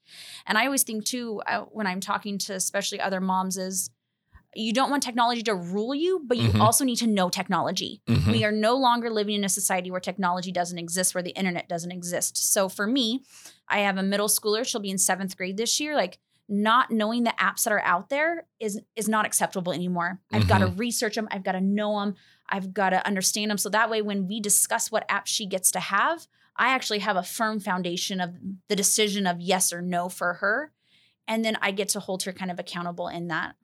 And 0.47 0.57
I 0.57 0.65
always 0.65 0.83
think 0.83 1.05
too, 1.05 1.43
uh, 1.47 1.63
when 1.71 1.87
I'm 1.87 2.01
talking 2.01 2.39
to 2.39 2.55
especially 2.55 3.01
other 3.01 3.21
moms, 3.21 3.59
is 3.59 3.91
you 4.55 4.73
don't 4.73 4.91
want 4.91 5.03
technology 5.03 5.43
to 5.43 5.55
rule 5.55 5.95
you, 5.95 6.21
but 6.27 6.37
you 6.37 6.51
Mhm. 6.51 6.61
also 6.61 6.85
need 6.85 6.97
to 6.97 7.07
know 7.07 7.29
technology. 7.31 8.03
Mhm. 8.07 8.33
We 8.33 8.45
are 8.45 8.53
no 8.53 8.77
longer 8.77 9.09
living 9.11 9.35
in 9.37 9.45
a 9.45 9.49
society 9.49 9.91
where 9.91 10.01
technology 10.01 10.53
doesn't 10.53 10.79
exist, 10.79 11.15
where 11.15 11.23
the 11.23 11.31
internet 11.31 11.69
doesn't 11.69 11.91
exist. 11.93 12.37
So 12.53 12.69
for 12.69 12.87
me, 12.87 13.23
I 13.69 13.81
have 13.81 13.97
a 13.97 14.03
middle 14.03 14.29
schooler. 14.29 14.67
She'll 14.67 14.81
be 14.81 14.91
in 14.91 14.99
seventh 14.99 15.37
grade 15.37 15.57
this 15.57 15.81
year. 15.81 15.95
Like 15.97 16.19
not 16.49 16.91
knowing 16.91 17.25
the 17.25 17.35
apps 17.39 17.65
that 17.65 17.73
are 17.73 17.81
out 17.83 18.11
there 18.11 18.47
is 18.61 18.81
is 18.95 19.09
not 19.09 19.25
acceptable 19.25 19.73
anymore. 19.73 20.21
I've 20.33 20.49
got 20.49 20.59
to 20.59 20.67
research 20.67 21.15
them. 21.15 21.29
I've 21.31 21.45
got 21.45 21.53
to 21.53 21.61
know 21.61 22.01
them. 22.01 22.15
I've 22.49 22.75
got 22.75 22.91
to 22.91 23.07
understand 23.07 23.51
them. 23.51 23.57
So 23.59 23.71
that 23.71 23.89
way, 23.89 24.03
when 24.03 24.27
we 24.27 24.39
discuss 24.41 24.93
what 24.93 25.07
app 25.09 25.27
she 25.27 25.47
gets 25.47 25.71
to 25.71 25.81
have, 25.81 26.27
I 26.57 26.69
actually 26.75 26.99
have 26.99 27.17
a 27.17 27.23
firm 27.23 27.59
foundation 27.61 28.21
of 28.21 28.35
the 28.69 28.77
decision 28.77 29.27
of 29.27 29.41
yes 29.41 29.73
or 29.73 29.81
no 29.81 30.11
for 30.11 30.35
her, 30.35 30.73
and 31.27 31.43
then 31.43 31.57
I 31.63 31.71
get 31.71 31.89
to 31.91 32.01
hold 32.01 32.25
her 32.25 32.33
kind 32.35 32.51
of 32.51 32.59
accountable 32.59 33.09
in 33.09 33.29
that 33.29 33.55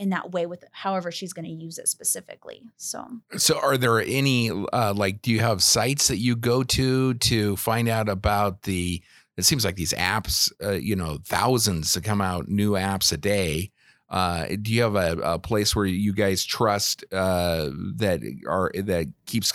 in 0.00 0.08
that 0.08 0.32
way 0.32 0.46
with 0.46 0.64
however 0.72 1.12
she's 1.12 1.34
going 1.34 1.44
to 1.44 1.52
use 1.52 1.78
it 1.78 1.86
specifically. 1.86 2.62
So 2.78 3.06
So, 3.36 3.60
are 3.60 3.76
there 3.76 4.00
any 4.00 4.50
uh, 4.50 4.94
like? 4.94 5.20
Do 5.20 5.30
you 5.30 5.40
have 5.40 5.62
sites 5.62 6.08
that 6.08 6.16
you 6.16 6.34
go 6.34 6.62
to 6.64 7.14
to 7.14 7.56
find 7.56 7.88
out 7.88 8.08
about 8.08 8.62
the? 8.62 9.02
It 9.36 9.44
seems 9.44 9.64
like 9.64 9.76
these 9.76 9.92
apps, 9.92 10.50
uh, 10.62 10.72
you 10.72 10.96
know, 10.96 11.18
thousands 11.24 11.92
to 11.92 12.00
come 12.00 12.20
out 12.20 12.48
new 12.48 12.72
apps 12.72 13.12
a 13.12 13.16
day. 13.16 13.70
Uh, 14.08 14.46
do 14.60 14.72
you 14.72 14.82
have 14.82 14.96
a, 14.96 15.16
a 15.22 15.38
place 15.38 15.76
where 15.76 15.86
you 15.86 16.12
guys 16.12 16.44
trust 16.44 17.04
uh, 17.12 17.68
that 17.96 18.20
are 18.48 18.72
that 18.74 19.06
keeps 19.26 19.52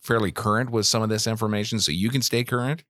fairly 0.00 0.32
current 0.32 0.70
with 0.70 0.86
some 0.86 1.02
of 1.02 1.08
this 1.08 1.26
information, 1.26 1.80
so 1.80 1.92
you 1.92 2.10
can 2.10 2.22
stay 2.22 2.44
current? 2.44 2.84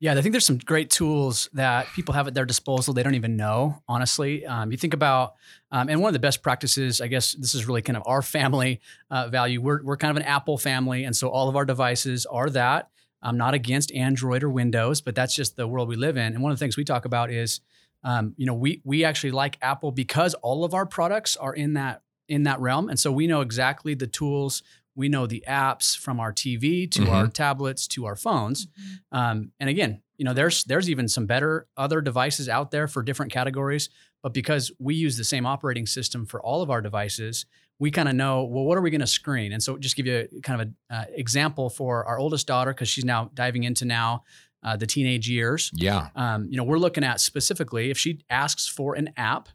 Yeah, 0.00 0.12
I 0.12 0.22
think 0.22 0.32
there's 0.32 0.46
some 0.46 0.58
great 0.58 0.90
tools 0.90 1.48
that 1.52 1.86
people 1.94 2.14
have 2.14 2.26
at 2.26 2.34
their 2.34 2.44
disposal. 2.44 2.94
They 2.94 3.02
don't 3.02 3.14
even 3.14 3.36
know, 3.36 3.82
honestly. 3.88 4.46
Um, 4.46 4.70
you 4.70 4.78
think 4.78 4.94
about, 4.94 5.34
um, 5.70 5.88
and 5.88 6.00
one 6.00 6.08
of 6.08 6.12
the 6.12 6.18
best 6.18 6.42
practices, 6.42 7.00
I 7.00 7.08
guess 7.08 7.32
this 7.32 7.54
is 7.54 7.66
really 7.66 7.82
kind 7.82 7.96
of 7.96 8.02
our 8.06 8.22
family 8.36 8.80
uh, 9.10 9.28
value. 9.28 9.60
We're, 9.60 9.82
we're 9.82 9.96
kind 9.96 10.10
of 10.10 10.16
an 10.16 10.28
Apple 10.28 10.58
family. 10.58 11.04
And 11.04 11.16
so 11.16 11.28
all 11.28 11.48
of 11.48 11.56
our 11.56 11.64
devices 11.64 12.26
are 12.26 12.50
that. 12.50 12.90
I'm 13.22 13.36
not 13.36 13.54
against 13.54 13.92
Android 13.92 14.44
or 14.44 14.50
Windows, 14.50 15.00
but 15.00 15.14
that's 15.14 15.34
just 15.34 15.56
the 15.56 15.66
world 15.66 15.88
we 15.88 15.96
live 15.96 16.16
in. 16.16 16.34
And 16.34 16.42
one 16.42 16.52
of 16.52 16.58
the 16.58 16.62
things 16.62 16.76
we 16.76 16.84
talk 16.84 17.04
about 17.04 17.30
is, 17.30 17.60
um, 18.04 18.34
you 18.36 18.46
know, 18.46 18.54
we, 18.54 18.80
we 18.84 19.04
actually 19.04 19.32
like 19.32 19.58
Apple 19.60 19.90
because 19.90 20.34
all 20.34 20.64
of 20.64 20.72
our 20.72 20.86
products 20.86 21.36
are 21.36 21.52
in 21.52 21.74
that 21.74 22.02
in 22.28 22.42
that 22.42 22.60
realm. 22.60 22.88
And 22.88 22.98
so 22.98 23.10
we 23.10 23.26
know 23.26 23.40
exactly 23.40 23.94
the 23.94 24.06
tools, 24.06 24.62
we 24.98 25.08
know 25.08 25.28
the 25.28 25.44
apps 25.48 25.96
from 25.96 26.18
our 26.18 26.32
TV 26.32 26.90
to 26.90 27.08
our 27.08 27.28
tablets 27.28 27.86
to 27.86 28.04
our 28.04 28.16
phones. 28.16 28.66
Um, 29.12 29.52
and 29.60 29.70
again, 29.70 30.02
you 30.16 30.24
know, 30.24 30.34
there's 30.34 30.64
there's 30.64 30.90
even 30.90 31.06
some 31.06 31.24
better 31.24 31.68
other 31.76 32.00
devices 32.00 32.48
out 32.48 32.72
there 32.72 32.88
for 32.88 33.04
different 33.04 33.30
categories. 33.30 33.90
But 34.24 34.34
because 34.34 34.72
we 34.80 34.96
use 34.96 35.16
the 35.16 35.22
same 35.22 35.46
operating 35.46 35.86
system 35.86 36.26
for 36.26 36.42
all 36.42 36.62
of 36.62 36.70
our 36.70 36.82
devices, 36.82 37.46
we 37.78 37.92
kind 37.92 38.08
of 38.08 38.16
know 38.16 38.42
well 38.42 38.64
what 38.64 38.76
are 38.76 38.80
we 38.80 38.90
going 38.90 39.00
to 39.00 39.06
screen. 39.06 39.52
And 39.52 39.62
so 39.62 39.78
just 39.78 39.94
give 39.94 40.06
you 40.06 40.26
a, 40.36 40.40
kind 40.40 40.60
of 40.60 40.66
an 40.66 40.76
uh, 40.90 41.04
example 41.14 41.70
for 41.70 42.04
our 42.04 42.18
oldest 42.18 42.48
daughter 42.48 42.72
because 42.72 42.88
she's 42.88 43.04
now 43.04 43.30
diving 43.34 43.62
into 43.62 43.84
now 43.84 44.24
uh, 44.64 44.76
the 44.76 44.86
teenage 44.86 45.28
years. 45.28 45.70
Yeah. 45.74 46.08
Um, 46.16 46.48
you 46.50 46.56
know, 46.56 46.64
we're 46.64 46.78
looking 46.78 47.04
at 47.04 47.20
specifically 47.20 47.90
if 47.90 47.98
she 47.98 48.18
asks 48.28 48.66
for 48.66 48.96
an 48.96 49.10
app, 49.16 49.48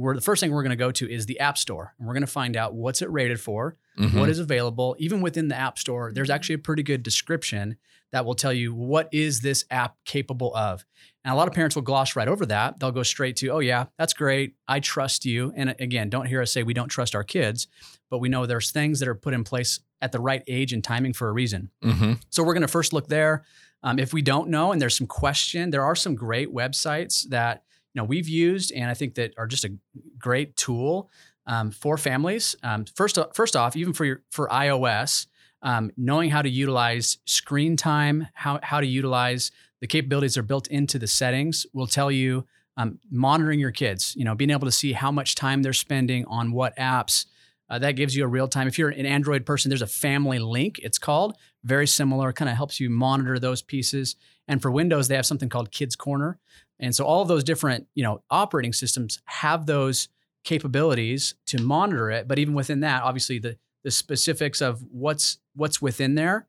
we're 0.00 0.14
the 0.14 0.20
first 0.22 0.40
thing 0.40 0.50
we're 0.50 0.62
going 0.62 0.70
to 0.70 0.76
go 0.76 0.90
to 0.90 1.10
is 1.10 1.26
the 1.26 1.38
app 1.40 1.58
store, 1.58 1.94
and 1.98 2.08
we're 2.08 2.14
going 2.14 2.22
to 2.22 2.26
find 2.26 2.56
out 2.56 2.74
what's 2.74 3.02
it 3.02 3.10
rated 3.10 3.38
for, 3.38 3.76
Mhm. 3.98 4.18
what 4.18 4.28
is 4.30 4.38
available. 4.38 4.96
Even 4.98 5.20
within 5.20 5.48
the 5.48 5.56
app 5.56 5.78
store, 5.78 6.10
there's 6.14 6.30
actually 6.30 6.54
a 6.54 6.58
pretty 6.58 6.82
good 6.82 7.02
description 7.02 7.76
that 8.12 8.24
will 8.24 8.34
tell 8.34 8.52
you 8.52 8.74
what 8.74 9.08
is 9.12 9.40
this 9.40 9.64
app 9.70 9.96
capable 10.04 10.54
of. 10.56 10.84
And 11.22 11.32
a 11.32 11.36
lot 11.36 11.48
of 11.48 11.54
parents 11.54 11.76
will 11.76 11.82
gloss 11.82 12.16
right 12.16 12.26
over 12.28 12.46
that. 12.46 12.80
They'll 12.80 12.90
go 12.92 13.02
straight 13.02 13.36
to, 13.36 13.48
"Oh 13.48 13.58
yeah, 13.58 13.86
that's 13.98 14.14
great. 14.14 14.54
I 14.66 14.80
trust 14.80 15.26
you." 15.26 15.52
And 15.54 15.74
again, 15.78 16.08
don't 16.08 16.26
hear 16.26 16.40
us 16.40 16.50
say 16.50 16.62
we 16.62 16.74
don't 16.74 16.88
trust 16.88 17.14
our 17.14 17.22
kids, 17.22 17.68
but 18.08 18.18
we 18.18 18.28
know 18.30 18.46
there's 18.46 18.70
things 18.70 19.00
that 19.00 19.08
are 19.08 19.14
put 19.14 19.34
in 19.34 19.44
place 19.44 19.80
at 20.00 20.12
the 20.12 20.18
right 20.20 20.42
age 20.48 20.72
and 20.72 20.82
timing 20.82 21.12
for 21.12 21.28
a 21.28 21.32
reason. 21.32 21.70
Mhm. 21.84 22.20
So 22.30 22.42
we're 22.42 22.54
going 22.54 22.62
to 22.62 22.68
first 22.68 22.92
look 22.94 23.08
there. 23.08 23.44
Um, 23.82 23.98
if 23.98 24.12
we 24.14 24.22
don't 24.22 24.48
know 24.48 24.72
and 24.72 24.80
there's 24.80 24.96
some 24.96 25.06
question, 25.06 25.70
there 25.70 25.84
are 25.84 25.94
some 25.94 26.14
great 26.14 26.52
websites 26.54 27.28
that 27.28 27.64
you 27.94 28.00
know 28.00 28.04
we've 28.04 28.28
used 28.28 28.72
and 28.72 28.90
I 28.90 28.94
think 28.94 29.14
that 29.14 29.34
are 29.36 29.46
just 29.46 29.64
a 29.64 29.72
great 30.18 30.56
tool 30.56 31.10
um, 31.46 31.70
for 31.70 31.98
families. 31.98 32.54
Um, 32.62 32.84
first, 32.84 33.18
first 33.34 33.56
off, 33.56 33.76
even 33.76 33.92
for 33.92 34.04
your, 34.04 34.22
for 34.30 34.48
iOS, 34.48 35.26
um, 35.62 35.90
knowing 35.96 36.30
how 36.30 36.42
to 36.42 36.48
utilize 36.48 37.18
screen 37.26 37.76
time, 37.76 38.28
how 38.34 38.60
how 38.62 38.80
to 38.80 38.86
utilize 38.86 39.50
the 39.80 39.86
capabilities 39.86 40.34
that 40.34 40.40
are 40.40 40.44
built 40.44 40.68
into 40.68 40.98
the 40.98 41.06
settings 41.06 41.66
will 41.72 41.86
tell 41.86 42.10
you 42.10 42.46
um, 42.76 42.98
monitoring 43.10 43.60
your 43.60 43.72
kids. 43.72 44.14
You 44.16 44.24
know, 44.24 44.34
being 44.34 44.50
able 44.50 44.66
to 44.66 44.72
see 44.72 44.92
how 44.92 45.10
much 45.10 45.34
time 45.34 45.62
they're 45.62 45.72
spending 45.72 46.24
on 46.26 46.52
what 46.52 46.76
apps. 46.76 47.26
Uh, 47.68 47.78
that 47.78 47.92
gives 47.92 48.16
you 48.16 48.24
a 48.24 48.28
real 48.28 48.48
time. 48.48 48.66
If 48.66 48.78
you're 48.78 48.88
an 48.88 49.06
Android 49.06 49.46
person, 49.46 49.68
there's 49.68 49.82
a 49.82 49.86
family 49.86 50.40
link. 50.40 50.80
It's 50.82 50.98
called 50.98 51.36
very 51.62 51.86
similar. 51.86 52.32
Kind 52.32 52.48
of 52.48 52.56
helps 52.56 52.80
you 52.80 52.90
monitor 52.90 53.38
those 53.38 53.62
pieces. 53.62 54.16
And 54.48 54.60
for 54.60 54.70
Windows, 54.72 55.06
they 55.06 55.14
have 55.14 55.26
something 55.26 55.48
called 55.48 55.70
Kids 55.70 55.94
Corner. 55.94 56.40
And 56.80 56.94
so 56.94 57.04
all 57.04 57.22
of 57.22 57.28
those 57.28 57.44
different, 57.44 57.86
you 57.94 58.02
know, 58.02 58.22
operating 58.30 58.72
systems 58.72 59.20
have 59.26 59.66
those 59.66 60.08
capabilities 60.44 61.34
to 61.46 61.62
monitor 61.62 62.10
it. 62.10 62.26
But 62.26 62.38
even 62.38 62.54
within 62.54 62.80
that, 62.80 63.02
obviously 63.02 63.38
the 63.38 63.56
the 63.82 63.90
specifics 63.90 64.60
of 64.60 64.82
what's 64.90 65.38
what's 65.54 65.80
within 65.80 66.14
there. 66.14 66.46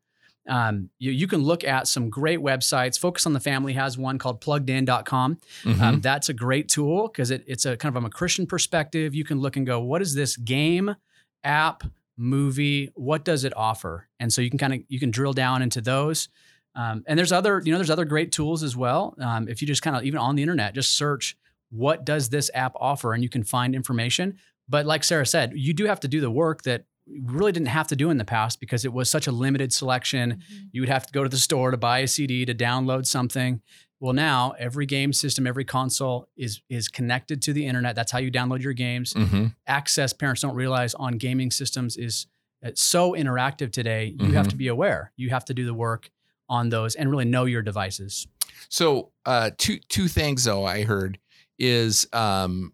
Um, 0.50 0.90
you, 0.98 1.12
you 1.12 1.28
can 1.28 1.42
look 1.44 1.64
at 1.64 1.88
some 1.88 2.10
great 2.10 2.40
websites. 2.40 3.00
Focus 3.00 3.26
on 3.26 3.34
the 3.34 3.40
Family 3.40 3.74
has 3.74 3.98
one 3.98 4.18
called 4.18 4.42
pluggedin.com. 4.42 5.38
Mhm. 5.64 5.82
Um, 5.82 6.02
that's 6.02 6.30
a 6.30 6.34
great 6.34 6.68
tool 6.68 7.08
because 7.08 7.30
it, 7.32 7.44
it's 7.48 7.66
a 7.66 7.78
kind 7.78 7.90
of 7.90 7.96
from 7.96 8.06
a 8.06 8.10
Christian 8.10 8.48
perspective. 8.48 9.14
You 9.14 9.24
can 9.24 9.40
look 9.40 9.56
and 9.56 9.66
go, 9.68 9.80
what 9.80 10.02
is 10.02 10.16
this 10.16 10.36
game, 10.36 10.96
app, 11.44 11.84
movie? 12.18 12.90
What 12.96 13.24
does 13.24 13.44
it 13.44 13.56
offer? 13.56 14.08
And 14.20 14.34
so 14.34 14.42
you 14.42 14.50
can 14.50 14.60
kind 14.60 14.74
of 14.74 14.80
you 14.88 15.00
can 15.00 15.12
drill 15.12 15.34
down 15.34 15.62
into 15.62 15.80
those. 15.80 16.28
Um, 16.76 17.04
and 17.08 17.18
there's 17.20 17.32
other 17.32 17.62
you 17.66 17.72
know 17.72 17.78
there's 17.78 17.90
other 17.90 18.06
great 18.06 18.32
tools 18.32 18.64
as 18.64 18.76
well. 18.78 19.16
Um, 19.20 19.48
if 19.48 19.62
you 19.62 19.68
just 19.68 19.82
kind 19.82 19.96
of 19.96 20.04
even 20.04 20.18
on 20.20 20.36
the 20.36 20.42
internet 20.42 20.74
just 20.74 20.92
search 20.98 21.36
what 21.70 22.04
does 22.06 22.30
this 22.30 22.52
app 22.54 22.74
offer, 22.80 23.14
and 23.14 23.24
you 23.24 23.30
can 23.30 23.44
find 23.44 23.74
information. 23.76 24.38
But 24.68 24.86
like 24.86 25.04
Sara 25.04 25.26
said, 25.26 25.54
you 25.56 25.74
do 25.74 25.86
have 25.86 26.00
to 26.02 26.08
do 26.08 26.20
the 26.22 26.32
work 26.32 26.64
that 26.64 26.86
really 27.24 27.52
didn't 27.52 27.68
have 27.70 27.88
to 27.88 27.96
do 27.96 28.10
in 28.10 28.18
the 28.18 28.26
past 28.26 28.60
because 28.60 28.86
it 28.86 28.94
was 28.94 29.10
such 29.10 29.28
a 29.28 29.32
limited 29.32 29.74
selection. 29.74 30.42
You 30.72 30.82
would 30.82 30.90
have 30.90 31.06
to 31.08 31.12
go 31.14 31.24
to 31.24 31.30
the 31.30 31.38
store 31.38 31.72
to 31.72 31.78
buy 31.78 32.00
a 32.00 32.08
CD 32.08 32.46
to 32.46 32.54
download 32.54 33.06
something. 33.06 33.62
Well, 34.00 34.14
now 34.14 34.54
every 34.60 34.86
game 34.86 35.14
system, 35.14 35.46
every 35.48 35.64
console 35.66 36.28
is 36.38 36.62
is 36.70 36.88
connected 36.88 37.42
to 37.44 37.54
the 37.54 37.66
internet. 37.66 37.96
That's 37.96 38.12
how 38.12 38.20
you 38.20 38.32
download 38.32 38.62
your 38.62 38.74
games. 38.74 39.14
Mhm. 39.14 39.56
Access 39.68 40.12
parents 40.14 40.42
don't 40.42 40.56
realize 40.56 40.94
on 40.96 41.18
gaming 41.18 41.52
systems 41.52 41.98
is 41.98 42.28
it's 42.62 42.82
so 42.82 43.12
interactive 43.14 43.72
today. 43.72 44.16
You 44.20 44.34
have 44.34 44.48
Mhm. 44.48 44.52
to 44.52 44.56
be 44.58 44.68
aware. 44.68 45.12
You 45.16 45.30
have 45.30 45.46
to 45.46 45.54
do 45.54 45.66
the 45.66 45.74
work 45.74 46.10
on 46.52 46.70
those 46.70 46.94
and 46.96 47.10
really 47.10 47.26
know 47.26 47.46
your 47.46 47.62
devices. 47.64 48.28
So, 48.70 49.12
uh, 49.26 49.52
two 49.58 49.80
two 49.90 50.08
things 50.08 50.44
though 50.44 50.66
I 50.66 50.84
heard 50.84 51.18
is 51.58 52.08
um, 52.14 52.74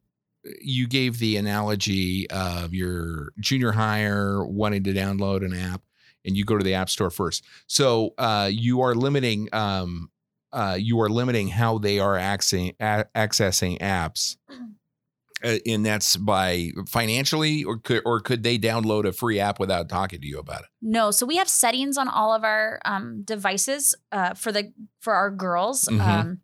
you 0.62 0.88
gave 0.88 1.20
the 1.20 1.38
analogy 1.38 2.30
of 2.30 2.74
your 2.74 3.32
junior 3.40 3.72
hire 3.72 4.46
wanting 4.46 4.84
to 4.84 4.94
download 4.94 5.46
an 5.46 5.54
app, 5.54 5.82
and 6.26 6.36
you 6.36 6.44
go 6.44 6.58
to 6.58 6.64
the 6.64 6.74
app 6.74 6.90
store 6.90 7.10
first. 7.10 7.44
So 7.68 8.14
uh, 8.18 8.50
you 8.52 8.82
are 8.82 8.96
limiting 8.96 9.50
um, 9.54 10.10
uh, 10.52 10.78
you 10.80 11.00
are 11.02 11.10
limiting 11.10 11.50
how 11.50 11.78
they 11.78 12.00
are 12.00 12.16
accessing 12.16 12.76
a- 12.80 13.06
accessing 13.16 13.80
apps. 13.80 14.38
Uh, 15.44 15.58
and 15.68 15.86
that's 15.86 16.16
by 16.16 16.72
financially, 16.90 17.64
or 17.64 17.78
could 17.78 18.02
or 18.06 18.20
could 18.20 18.42
they 18.42 18.58
download 18.58 19.06
a 19.06 19.12
free 19.12 19.40
app 19.40 19.60
without 19.60 19.88
talking 19.88 20.20
to 20.20 20.28
you 20.28 20.40
about 20.40 20.62
it? 20.62 20.68
No, 20.82 21.12
so 21.12 21.26
we 21.26 21.38
have 21.38 21.48
settings 21.48 21.98
on 21.98 22.08
all 22.08 22.34
of 22.34 22.44
our 22.44 22.80
um, 22.86 23.22
devices 23.24 23.96
uh, 24.12 24.34
for 24.34 24.52
the 24.52 24.74
for 25.00 25.14
our 25.14 25.30
girls. 25.30 25.86
Mhm. 25.86 26.02
Um, 26.02 26.42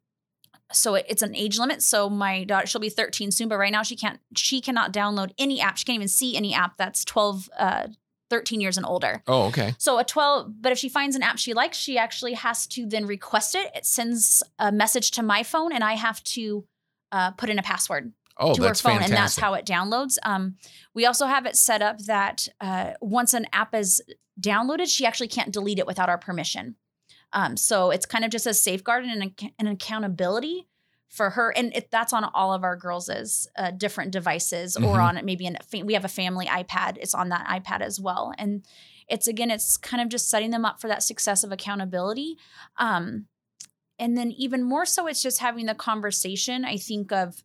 so 0.71 0.95
it, 0.95 1.05
it's 1.07 1.21
an 1.21 1.35
age 1.35 1.57
limit. 1.57 1.81
So 1.81 2.09
my 2.09 2.43
daughter, 2.43 2.67
she'll 2.67 2.81
be 2.81 2.89
13 2.89 3.31
soon, 3.31 3.47
but 3.47 3.57
right 3.57 3.71
now 3.71 3.83
she 3.83 3.95
can't 3.95 4.19
she 4.35 4.61
cannot 4.61 4.93
download 4.93 5.31
any 5.37 5.59
app. 5.61 5.77
She 5.77 5.85
can't 5.85 5.95
even 5.95 6.07
see 6.07 6.35
any 6.35 6.53
app 6.53 6.77
that's 6.77 7.03
12, 7.05 7.49
uh, 7.57 7.87
13 8.29 8.61
years 8.61 8.77
and 8.77 8.85
older. 8.85 9.21
Oh, 9.27 9.43
okay. 9.47 9.75
So 9.77 9.99
a 9.99 10.03
12, 10.03 10.61
but 10.61 10.71
if 10.71 10.77
she 10.77 10.89
finds 10.89 11.15
an 11.15 11.23
app 11.23 11.37
she 11.37 11.53
likes, 11.53 11.77
she 11.77 11.97
actually 11.97 12.33
has 12.33 12.65
to 12.67 12.85
then 12.85 13.05
request 13.05 13.55
it. 13.55 13.71
It 13.75 13.85
sends 13.85 14.43
a 14.59 14.71
message 14.71 15.11
to 15.11 15.23
my 15.23 15.43
phone, 15.43 15.71
and 15.71 15.83
I 15.83 15.93
have 15.93 16.23
to 16.25 16.65
uh, 17.11 17.31
put 17.31 17.49
in 17.49 17.59
a 17.59 17.63
password 17.63 18.11
Oh, 18.37 18.53
to 18.55 18.61
her 18.63 18.73
phone, 18.73 18.93
fantastic. 18.93 19.09
and 19.09 19.17
that's 19.17 19.37
how 19.37 19.53
it 19.53 19.65
downloads. 19.65 20.17
Um, 20.23 20.55
we 20.93 21.05
also 21.05 21.27
have 21.27 21.45
it 21.45 21.55
set 21.55 21.81
up 21.81 21.99
that 22.05 22.47
uh, 22.59 22.93
once 22.99 23.33
an 23.33 23.45
app 23.53 23.75
is 23.75 24.01
downloaded, 24.41 24.87
she 24.87 25.05
actually 25.05 25.27
can't 25.27 25.51
delete 25.51 25.77
it 25.79 25.85
without 25.85 26.09
our 26.09 26.17
permission. 26.17 26.75
Um, 27.31 27.57
so 27.57 27.91
it's 27.91 28.05
kind 28.05 28.25
of 28.25 28.31
just 28.31 28.47
a 28.47 28.53
safeguard 28.53 29.05
and 29.05 29.21
an, 29.23 29.35
an 29.59 29.67
accountability 29.67 30.67
for 31.09 31.29
her, 31.31 31.51
and 31.55 31.75
it, 31.75 31.91
that's 31.91 32.11
on 32.11 32.23
all 32.23 32.53
of 32.53 32.63
our 32.63 32.75
girls' 32.75 33.47
uh, 33.55 33.69
different 33.69 34.11
devices, 34.11 34.75
or 34.77 34.97
Mhm. 34.97 35.03
on 35.03 35.17
it 35.17 35.25
maybe 35.25 35.45
an 35.45 35.57
we 35.83 35.93
have 35.93 36.05
a 36.05 36.09
family 36.09 36.47
iPad. 36.47 36.97
It's 36.99 37.13
on 37.13 37.29
that 37.29 37.45
iPad 37.47 37.81
as 37.81 37.99
well, 37.99 38.33
and 38.39 38.65
it's 39.07 39.27
again, 39.27 39.51
it's 39.51 39.77
kind 39.77 40.01
of 40.01 40.09
just 40.09 40.27
setting 40.27 40.49
them 40.49 40.65
up 40.65 40.81
for 40.81 40.87
that 40.87 41.03
success 41.03 41.43
of 41.43 41.51
accountability. 41.51 42.37
Um, 42.77 43.27
and 43.99 44.17
then 44.17 44.31
even 44.31 44.63
more 44.63 44.85
so, 44.87 45.05
it's 45.05 45.21
just 45.21 45.37
having 45.39 45.67
the 45.67 45.75
conversation. 45.75 46.65
I 46.65 46.77
think 46.77 47.11
of 47.11 47.43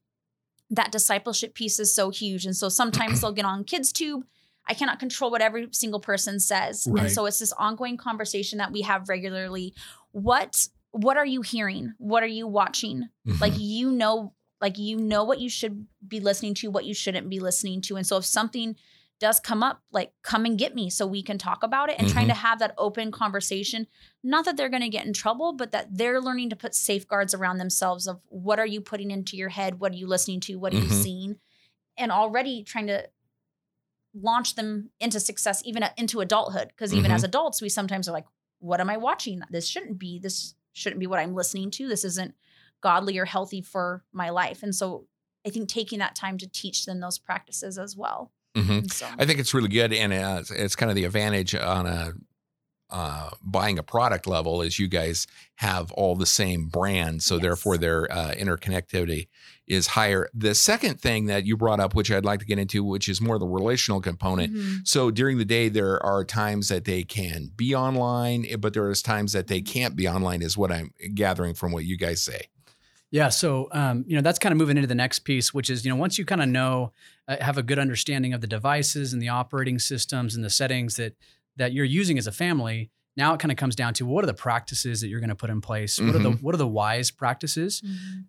that 0.70 0.92
discipleship 0.92 1.54
piece 1.54 1.78
is 1.78 1.94
so 1.94 2.10
huge. 2.10 2.44
And 2.44 2.56
so 2.56 2.68
sometimes 2.68 3.20
they'll 3.20 3.32
get 3.32 3.44
on 3.44 3.64
kids 3.64 3.92
tube. 3.92 4.25
I 4.66 4.75
cannot 4.75 4.98
control 4.98 5.30
what 5.30 5.40
every 5.40 5.68
single 5.72 6.00
person 6.00 6.38
says. 6.40 6.87
Right. 6.90 7.04
And 7.04 7.12
so 7.12 7.25
it's 7.26 7.38
this 7.38 7.52
ongoing 7.52 7.96
conversation 7.96 8.58
that 8.58 8.70
we 8.72 8.82
have 8.82 9.08
regularly. 9.08 9.75
What 10.12 10.68
what 10.90 11.16
are 11.16 11.26
you 11.26 11.42
hearing? 11.42 11.92
What 11.98 12.22
are 12.22 12.26
you 12.28 12.46
watching? 12.46 13.08
Mhm. 13.26 13.40
Like 13.40 13.54
you 13.56 13.90
know 13.90 14.34
like 14.60 14.78
you 14.78 14.96
know 14.96 15.25
what 15.25 15.40
you 15.40 15.48
should 15.48 15.87
be 16.06 16.20
listening 16.20 16.54
to, 16.54 16.70
what 16.70 16.84
you 16.84 16.92
shouldn't 16.92 17.30
be 17.30 17.40
listening 17.40 17.80
to. 17.82 17.96
And 17.96 18.06
so 18.06 18.16
if 18.16 18.25
something 18.25 18.76
does 19.20 19.40
come 19.40 19.62
up, 19.62 19.82
like 19.90 20.12
come 20.22 20.44
and 20.44 20.58
get 20.58 20.75
me 20.75 20.88
so 20.90 21.06
we 21.06 21.22
can 21.22 21.38
talk 21.38 21.62
about 21.62 21.88
it 21.90 21.96
and 21.98 22.08
trying 22.08 22.28
to 22.28 22.34
have 22.34 22.58
that 22.60 22.75
open 22.78 23.10
conversation. 23.10 23.87
Not 24.22 24.44
that 24.44 24.56
they're 24.56 24.68
going 24.68 24.82
to 24.82 24.88
get 24.88 25.06
in 25.06 25.12
trouble, 25.12 25.52
but 25.52 25.72
that 25.72 25.88
they're 25.90 26.20
learning 26.20 26.50
to 26.50 26.56
put 26.56 26.75
safeguards 26.75 27.34
around 27.34 27.58
themselves 27.58 28.06
of 28.06 28.20
what 28.26 28.58
are 28.60 28.66
you 28.66 28.80
putting 28.80 29.10
into 29.10 29.37
your 29.37 29.48
head? 29.48 29.80
What 29.80 29.92
are 29.92 29.96
you 29.96 30.06
listening 30.06 30.40
to? 30.40 30.56
What 30.56 30.72
are 30.72 30.76
you 30.76 30.88
Mhm. 30.88 31.02
seeing? 31.02 31.40
And 31.96 32.12
already 32.12 32.62
trying 32.62 32.87
to 32.87 33.08
launch 34.14 34.54
them 34.54 34.90
into 35.00 35.20
success, 35.20 35.62
even 35.64 35.84
into 35.96 36.20
adulthood. 36.20 36.68
Because 36.68 36.94
even 36.94 37.10
Mhm. 37.10 37.14
as 37.14 37.25
adults, 37.25 37.60
we 37.60 37.68
sometimes 37.68 38.08
are 38.08 38.12
like, 38.12 38.26
what 38.58 38.80
am 38.80 38.90
I 38.90 38.96
watching? 38.96 39.42
This 39.50 39.66
shouldn't 39.66 39.98
be, 39.98 40.18
this 40.18 40.54
shouldn't 40.72 41.00
be 41.00 41.06
what 41.06 41.18
I'm 41.18 41.34
listening 41.34 41.70
to. 41.72 41.88
This 41.88 42.04
isn't 42.04 42.34
godly 42.80 43.18
or 43.18 43.25
healthy 43.25 43.60
for 43.60 44.04
my 44.12 44.30
life. 44.30 44.62
And 44.62 44.75
so 44.75 45.06
I 45.46 45.50
think 45.50 45.68
taking 45.68 45.98
that 45.98 46.14
time 46.14 46.38
to 46.38 46.46
teach 46.48 46.87
them 46.87 47.00
those 47.00 47.18
practices 47.18 47.78
as 47.78 47.96
well. 47.96 48.32
Mhm. 48.62 48.92
So 48.92 49.06
I 49.18 49.24
think 49.26 49.38
it's 49.40 49.54
really 49.54 49.68
good, 49.68 49.92
and 49.92 50.12
uh, 50.12 50.38
it's, 50.40 50.50
it's 50.50 50.76
kind 50.76 50.90
of 50.90 50.96
the 50.96 51.04
advantage 51.04 51.54
on 51.54 51.86
a 51.86 52.12
uh, 52.90 53.28
buying 53.42 53.78
a 53.78 53.82
product 53.82 54.26
level 54.26 54.62
is 54.62 54.78
you 54.78 54.88
guys 54.88 55.26
have 55.56 55.92
all 55.92 56.16
the 56.16 56.24
same 56.24 56.68
brand, 56.68 57.22
so 57.22 57.34
Yes. 57.34 57.42
therefore 57.42 57.76
their 57.76 58.10
uh, 58.10 58.32
interconnectivity 58.32 59.28
is 59.66 59.88
higher. 59.88 60.30
The 60.32 60.54
second 60.54 60.98
thing 60.98 61.26
that 61.26 61.44
you 61.44 61.54
brought 61.58 61.80
up, 61.80 61.94
which 61.94 62.10
I'd 62.10 62.24
like 62.24 62.40
to 62.40 62.46
get 62.46 62.58
into, 62.58 62.82
which 62.82 63.06
is 63.06 63.20
more 63.20 63.38
the 63.38 63.46
relational 63.46 64.00
component. 64.00 64.54
Mhm. 64.54 64.88
So 64.88 65.10
during 65.10 65.36
the 65.36 65.44
day, 65.44 65.68
there 65.68 66.02
are 66.02 66.24
times 66.24 66.68
that 66.68 66.86
they 66.86 67.02
can 67.04 67.50
be 67.54 67.74
online, 67.74 68.46
eh, 68.48 68.56
but 68.56 68.72
there 68.72 68.90
is 68.90 69.02
times 69.02 69.32
that 69.34 69.48
they 69.48 69.60
can't 69.60 69.94
be 69.94 70.08
online. 70.08 70.40
Is 70.40 70.56
what 70.56 70.72
I'm 70.72 70.92
gathering 71.14 71.52
from 71.52 71.72
what 71.72 71.84
you 71.84 71.98
guys 71.98 72.22
say. 72.22 72.40
Yeah. 73.10 73.30
So, 73.30 73.68
um, 73.72 74.04
you 74.06 74.16
know, 74.16 74.22
that's 74.22 74.38
kind 74.38 74.52
of 74.52 74.58
moving 74.58 74.76
into 74.76 74.86
the 74.86 74.94
next 74.94 75.20
piece, 75.20 75.54
which 75.54 75.70
is, 75.70 75.84
you 75.84 75.90
know, 75.90 75.96
once 75.96 76.18
you 76.18 76.24
kind 76.24 76.42
of 76.42 76.48
know, 76.48 76.92
uh, 77.26 77.36
have 77.40 77.56
a 77.56 77.62
good 77.62 77.78
understanding 77.78 78.34
of 78.34 78.40
the 78.40 78.46
devices 78.46 79.12
and 79.12 79.22
the 79.22 79.28
operating 79.28 79.78
systems 79.78 80.34
and 80.34 80.44
the 80.44 80.50
settings 80.50 80.96
that 80.96 81.14
that 81.56 81.72
you're 81.72 81.84
using 81.84 82.18
as 82.18 82.26
a 82.26 82.32
family, 82.32 82.90
now 83.16 83.34
it 83.34 83.40
kind 83.40 83.50
of 83.50 83.58
comes 83.58 83.74
down 83.74 83.94
to 83.94 84.06
what 84.06 84.22
are 84.22 84.28
the 84.28 84.34
practices 84.34 85.00
that 85.00 85.08
you're 85.08 85.20
going 85.20 85.28
to 85.28 85.34
put 85.34 85.50
in 85.50 85.60
place? 85.60 85.98
What 86.00 86.14
are 86.14 86.18
the 86.18 86.30
what 86.32 86.54
are 86.54 86.58
the 86.58 86.68
wise 86.68 87.10
practices 87.10 87.82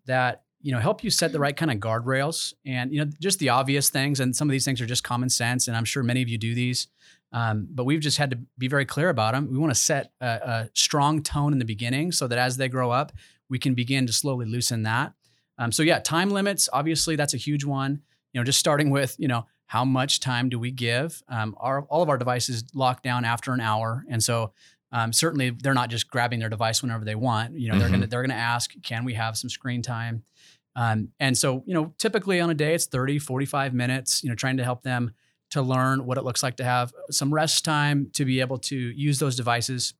that 0.05 0.43
you 0.61 0.73
know 0.73 0.79
help 0.79 1.03
you 1.03 1.09
set 1.09 1.31
the 1.31 1.39
right 1.39 1.55
kind 1.55 1.71
of 1.71 1.77
guardrails 1.77 2.53
and 2.65 2.91
you 2.91 3.03
know 3.03 3.11
just 3.19 3.39
the 3.39 3.49
obvious 3.49 3.89
things 3.89 4.19
and 4.19 4.35
some 4.35 4.49
of 4.49 4.51
these 4.51 4.65
things 4.65 4.81
are 4.81 4.85
just 4.85 5.03
common 5.03 5.29
sense 5.29 5.67
and 5.67 5.77
i'm 5.77 5.85
sure 5.85 6.03
many 6.03 6.21
of 6.21 6.29
you 6.29 6.37
do 6.37 6.53
these 6.53 6.87
um, 7.31 7.67
but 7.69 7.83
we've 7.83 7.99
just 7.99 8.17
had 8.17 8.31
to 8.31 8.39
be 8.57 8.67
very 8.67 8.85
clear 8.85 9.09
about 9.09 9.33
them 9.33 9.49
we 9.51 9.57
want 9.57 9.71
to 9.71 9.79
set 9.79 10.11
a, 10.19 10.25
a 10.25 10.69
strong 10.73 11.21
tone 11.21 11.53
in 11.53 11.59
the 11.59 11.65
beginning 11.65 12.11
so 12.11 12.27
that 12.27 12.37
as 12.37 12.57
they 12.57 12.67
grow 12.67 12.91
up 12.91 13.13
we 13.49 13.59
can 13.59 13.73
begin 13.73 14.07
to 14.07 14.13
slowly 14.13 14.45
loosen 14.45 14.83
that. 14.83 15.13
Um, 15.57 15.71
so 15.71 15.83
yeah 15.83 15.99
time 15.99 16.29
limits 16.29 16.69
obviously 16.71 17.15
that's 17.15 17.33
a 17.33 17.37
huge 17.37 17.65
one. 17.65 18.01
You 18.33 18.39
know 18.41 18.45
just 18.45 18.59
starting 18.59 18.89
with 18.89 19.15
you 19.19 19.27
know 19.27 19.45
how 19.65 19.85
much 19.85 20.19
time 20.19 20.49
do 20.49 20.57
we 20.59 20.71
give? 20.71 21.21
Um, 21.27 21.55
our, 21.59 21.83
all 21.83 22.01
of 22.01 22.09
our 22.09 22.17
devices 22.17 22.63
lock 22.73 23.03
down 23.03 23.25
after 23.25 23.53
an 23.53 23.61
hour 23.61 24.03
and 24.09 24.23
so 24.23 24.53
um, 24.91 25.13
certainly 25.13 25.51
they're 25.51 25.75
not 25.75 25.89
just 25.91 26.09
grabbing 26.09 26.39
their 26.39 26.49
device 26.49 26.81
whenever 26.81 27.05
they 27.05 27.13
want. 27.15 27.53
You 27.59 27.67
know 27.71 27.77
they're 27.77 27.87
Mhm. 27.89 27.91
gonna 27.91 28.07
they're 28.07 28.23
gonna 28.23 28.33
ask 28.33 28.71
can 28.83 29.03
we 29.05 29.13
have 29.15 29.37
some 29.37 29.49
screen 29.49 29.81
time? 29.81 30.23
Um, 30.75 31.09
and 31.19 31.37
so, 31.37 31.63
you 31.65 31.73
know, 31.73 31.93
typically 31.97 32.39
on 32.39 32.49
a 32.49 32.53
day, 32.53 32.73
it's 32.73 32.85
30, 32.85 33.19
45 33.19 33.73
minutes, 33.73 34.23
you 34.23 34.29
know, 34.29 34.35
trying 34.35 34.57
to 34.57 34.63
help 34.63 34.81
them 34.83 35.11
to 35.51 35.61
learn 35.61 36.05
what 36.05 36.17
it 36.17 36.23
looks 36.23 36.41
like 36.41 36.55
to 36.57 36.63
have 36.63 36.93
some 37.11 37.33
rest 37.33 37.65
time 37.65 38.09
to 38.13 38.23
be 38.23 38.39
able 38.39 38.59
to 38.59 38.77
use 38.77 39.19
those 39.19 39.35
devices. 39.35 39.93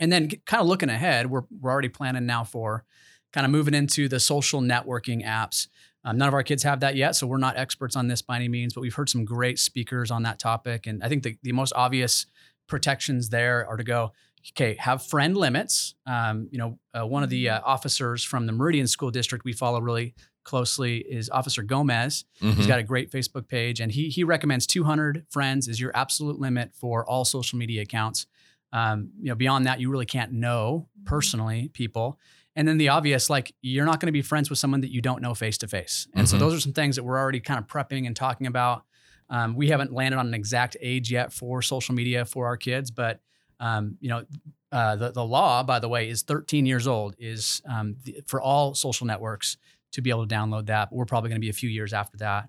And 0.00 0.12
then 0.12 0.28
kind 0.46 0.60
of 0.60 0.66
looking 0.66 0.88
ahead, 0.90 1.30
we're, 1.30 1.42
we're 1.60 1.70
already 1.70 1.88
planning 1.88 2.26
now 2.26 2.44
for 2.44 2.84
kind 3.32 3.44
of 3.44 3.50
moving 3.50 3.74
into 3.74 4.08
the 4.08 4.20
social 4.20 4.60
networking 4.60 5.24
apps. 5.24 5.68
Um, 6.04 6.18
none 6.18 6.28
of 6.28 6.34
our 6.34 6.42
kids 6.42 6.62
have 6.64 6.80
that 6.80 6.96
yet, 6.96 7.16
so 7.16 7.26
we're 7.26 7.38
not 7.38 7.56
experts 7.56 7.96
on 7.96 8.08
this 8.08 8.20
by 8.22 8.36
any 8.36 8.48
means, 8.48 8.74
but 8.74 8.80
we've 8.82 8.94
heard 8.94 9.08
some 9.08 9.24
great 9.24 9.58
speakers 9.58 10.10
on 10.10 10.22
that 10.24 10.38
topic. 10.38 10.86
And 10.86 11.02
I 11.02 11.08
think 11.08 11.22
the, 11.22 11.36
the 11.42 11.52
most 11.52 11.72
obvious 11.74 12.26
protections 12.66 13.28
there 13.30 13.66
are 13.68 13.76
to 13.76 13.84
go, 13.84 14.12
okay, 14.52 14.74
have 14.78 15.02
friend 15.06 15.36
limits. 15.36 15.94
Um, 16.06 16.48
you 16.50 16.58
know, 16.58 16.78
uh, 16.92 17.06
one 17.06 17.22
of 17.22 17.30
the 17.30 17.48
uh, 17.48 17.60
officers 17.64 18.22
from 18.24 18.46
the 18.46 18.52
Meridian 18.52 18.86
School 18.86 19.10
District 19.10 19.44
we 19.44 19.52
follow 19.52 19.80
really 19.80 20.14
closely 20.44 20.98
is 20.98 21.30
Officer 21.30 21.62
Gomez. 21.62 22.24
He's 22.34 22.54
Mhm. 22.54 22.66
got 22.68 22.78
a 22.78 22.82
great 22.82 23.10
Facebook 23.10 23.48
page, 23.48 23.80
and 23.80 23.90
he 23.92 24.10
he 24.10 24.24
recommends 24.24 24.66
200 24.66 25.24
friends 25.30 25.68
is 25.68 25.80
your 25.80 25.90
absolute 25.96 26.38
limit 26.38 26.72
for 26.74 27.04
all 27.08 27.24
social 27.24 27.58
media 27.58 27.80
accounts. 27.82 28.26
Um, 28.74 29.10
you 29.20 29.28
know, 29.28 29.34
beyond 29.36 29.66
that, 29.66 29.80
you 29.80 29.88
really 29.90 30.04
can't 30.06 30.32
know 30.32 30.88
personally 31.04 31.68
people. 31.68 32.18
And 32.56 32.66
then 32.68 32.76
the 32.76 32.88
obvious, 32.88 33.30
like 33.30 33.54
you're 33.62 33.84
not 33.86 34.00
going 34.00 34.08
to 34.08 34.12
be 34.12 34.22
friends 34.22 34.50
with 34.50 34.58
someone 34.58 34.80
that 34.82 34.90
you 34.92 35.00
don't 35.00 35.22
know 35.22 35.32
face 35.34 35.56
to 35.58 35.68
face. 35.68 36.08
And 36.14 36.28
so 36.28 36.36
Mhm. 36.36 36.40
those 36.40 36.54
are 36.54 36.60
some 36.60 36.72
things 36.72 36.96
that 36.96 37.04
we're 37.04 37.18
already 37.18 37.40
kind 37.40 37.58
of 37.58 37.66
prepping 37.68 38.06
and 38.06 38.14
talking 38.16 38.46
about. 38.48 38.84
Um, 39.30 39.54
we 39.54 39.68
haven't 39.68 39.92
landed 39.92 40.18
on 40.18 40.26
an 40.26 40.34
exact 40.34 40.76
age 40.80 41.10
yet 41.10 41.32
for 41.32 41.62
social 41.62 41.94
media 41.94 42.24
for 42.24 42.46
our 42.46 42.56
kids, 42.56 42.90
but 42.90 43.20
um, 43.60 43.96
you 44.00 44.08
know, 44.08 44.24
uh, 44.72 44.96
the 44.96 45.12
the 45.12 45.24
law, 45.24 45.62
by 45.62 45.78
the 45.78 45.88
way, 45.88 46.08
is 46.08 46.22
13 46.22 46.66
years 46.66 46.88
old. 46.88 47.14
Is 47.18 47.62
um, 47.64 47.96
the, 48.02 48.20
for 48.26 48.42
all 48.42 48.74
social 48.74 49.06
networks 49.06 49.56
to 49.92 50.02
be 50.02 50.10
able 50.10 50.26
to 50.26 50.34
download 50.34 50.66
that. 50.66 50.90
But 50.90 50.96
we're 50.96 51.04
probably 51.04 51.30
going 51.30 51.40
to 51.40 51.44
be 51.44 51.48
a 51.50 51.52
few 51.62 51.70
years 51.70 51.92
after 51.92 52.16
that, 52.18 52.48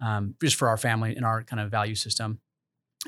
um, 0.00 0.36
just 0.40 0.54
for 0.56 0.68
our 0.68 0.76
family 0.76 1.16
and 1.16 1.24
our 1.24 1.42
kind 1.42 1.58
of 1.60 1.70
value 1.70 1.96
system. 1.96 2.38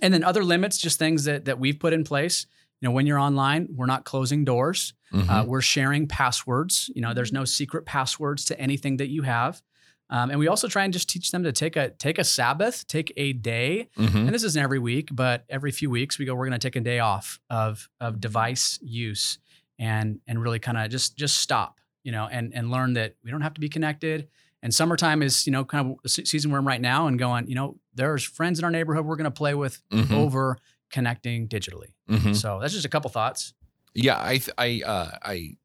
And 0.02 0.12
then 0.14 0.22
other 0.24 0.44
limits, 0.44 0.78
just 0.78 0.98
things 0.98 1.24
that 1.24 1.44
that 1.46 1.58
we've 1.58 1.78
put 1.78 1.92
in 1.92 2.04
place. 2.04 2.46
You 2.80 2.88
know, 2.88 2.92
when 2.92 3.06
you're 3.06 3.18
online, 3.18 3.68
we're 3.74 3.86
not 3.86 4.04
closing 4.04 4.44
doors. 4.44 4.94
Mhm. 5.12 5.28
Uh, 5.28 5.44
we're 5.46 5.60
sharing 5.62 6.06
passwords. 6.06 6.90
You 6.94 7.02
know, 7.02 7.12
there's 7.14 7.32
no 7.32 7.44
secret 7.44 7.86
passwords 7.86 8.44
to 8.46 8.60
anything 8.60 8.98
that 8.98 9.08
you 9.08 9.22
have. 9.22 9.62
Um, 10.10 10.30
and 10.30 10.38
we 10.38 10.48
also 10.48 10.68
try 10.68 10.84
and 10.84 10.92
just 10.92 11.08
teach 11.10 11.32
them 11.32 11.42
to 11.44 11.52
take 11.52 11.76
a 11.76 11.90
take 11.90 12.18
a 12.18 12.24
Sabbath, 12.24 12.86
take 12.86 13.12
a 13.16 13.32
day, 13.34 13.88
Mhm. 13.98 14.14
and 14.26 14.28
this 14.34 14.42
isn't 14.44 14.62
every 14.62 14.78
week, 14.78 15.10
but 15.12 15.44
every 15.50 15.70
few 15.72 15.90
weeks 15.90 16.18
we 16.18 16.24
go, 16.24 16.34
we're 16.34 16.46
going 16.48 16.58
to 16.58 16.66
take 16.66 16.76
a 16.76 16.80
day 16.80 16.98
off 17.00 17.40
of 17.50 17.88
of 18.00 18.20
device 18.20 18.78
use 18.82 19.38
and 19.78 20.20
and 20.26 20.40
really 20.42 20.58
kind 20.60 20.78
of 20.78 20.88
just 20.90 21.16
just 21.18 21.38
stop, 21.38 21.80
you 22.04 22.12
know, 22.12 22.26
and 22.26 22.54
and 22.54 22.70
learn 22.70 22.94
that 22.94 23.16
we 23.22 23.30
don't 23.30 23.42
have 23.42 23.54
to 23.54 23.60
be 23.60 23.68
connected. 23.68 24.28
And 24.62 24.74
summertime 24.74 25.22
is, 25.22 25.46
you 25.46 25.52
know, 25.52 25.64
kind 25.64 25.90
of 25.90 25.96
the 26.02 26.08
season 26.08 26.50
we're 26.50 26.58
in 26.60 26.64
right 26.64 26.80
now, 26.80 27.06
and 27.06 27.18
going, 27.18 27.46
you 27.48 27.54
know, 27.54 27.78
there's 27.98 28.24
friends 28.24 28.58
in 28.58 28.64
our 28.64 28.70
neighborhood 28.70 29.04
we're 29.04 29.16
going 29.16 29.24
to 29.24 29.30
play 29.30 29.54
with 29.54 29.82
Mhm. 29.92 30.12
over 30.12 30.56
connecting 30.90 31.46
digitally. 31.48 31.92
Mhm. 32.08 32.34
So 32.34 32.58
that's 32.60 32.72
just 32.72 32.86
a 32.86 32.88
couple 32.88 33.10
thoughts. 33.10 33.52
Yeah, 33.94 34.18
I 34.18 34.38
th- 34.38 34.50
I 34.56 34.82
uh, 34.86 35.10
I 35.22 35.56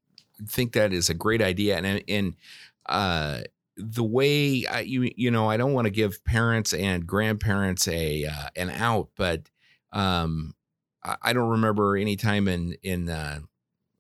think 0.48 0.74
that 0.74 0.92
is 0.92 1.10
a 1.10 1.14
great 1.14 1.42
idea, 1.42 1.78
and 1.78 2.04
and 2.08 2.36
uh, 2.88 3.42
the 3.78 4.04
way 4.04 4.66
I, 4.66 4.80
you 4.82 5.12
you 5.16 5.30
know 5.32 5.50
I 5.50 5.56
don't 5.58 5.74
want 5.74 5.86
to 5.86 5.92
give 5.92 6.24
parents 6.26 6.74
and 6.74 7.06
grandparents 7.08 7.88
a 7.88 8.26
uh, 8.26 8.50
an 8.56 8.70
out, 8.72 9.10
but 9.16 9.44
um, 9.92 10.56
I, 11.04 11.16
I 11.22 11.34
don't 11.34 11.50
remember 11.52 11.96
any 11.96 12.16
time 12.16 12.48
in 12.48 12.76
in 12.82 13.10
uh, 13.10 13.40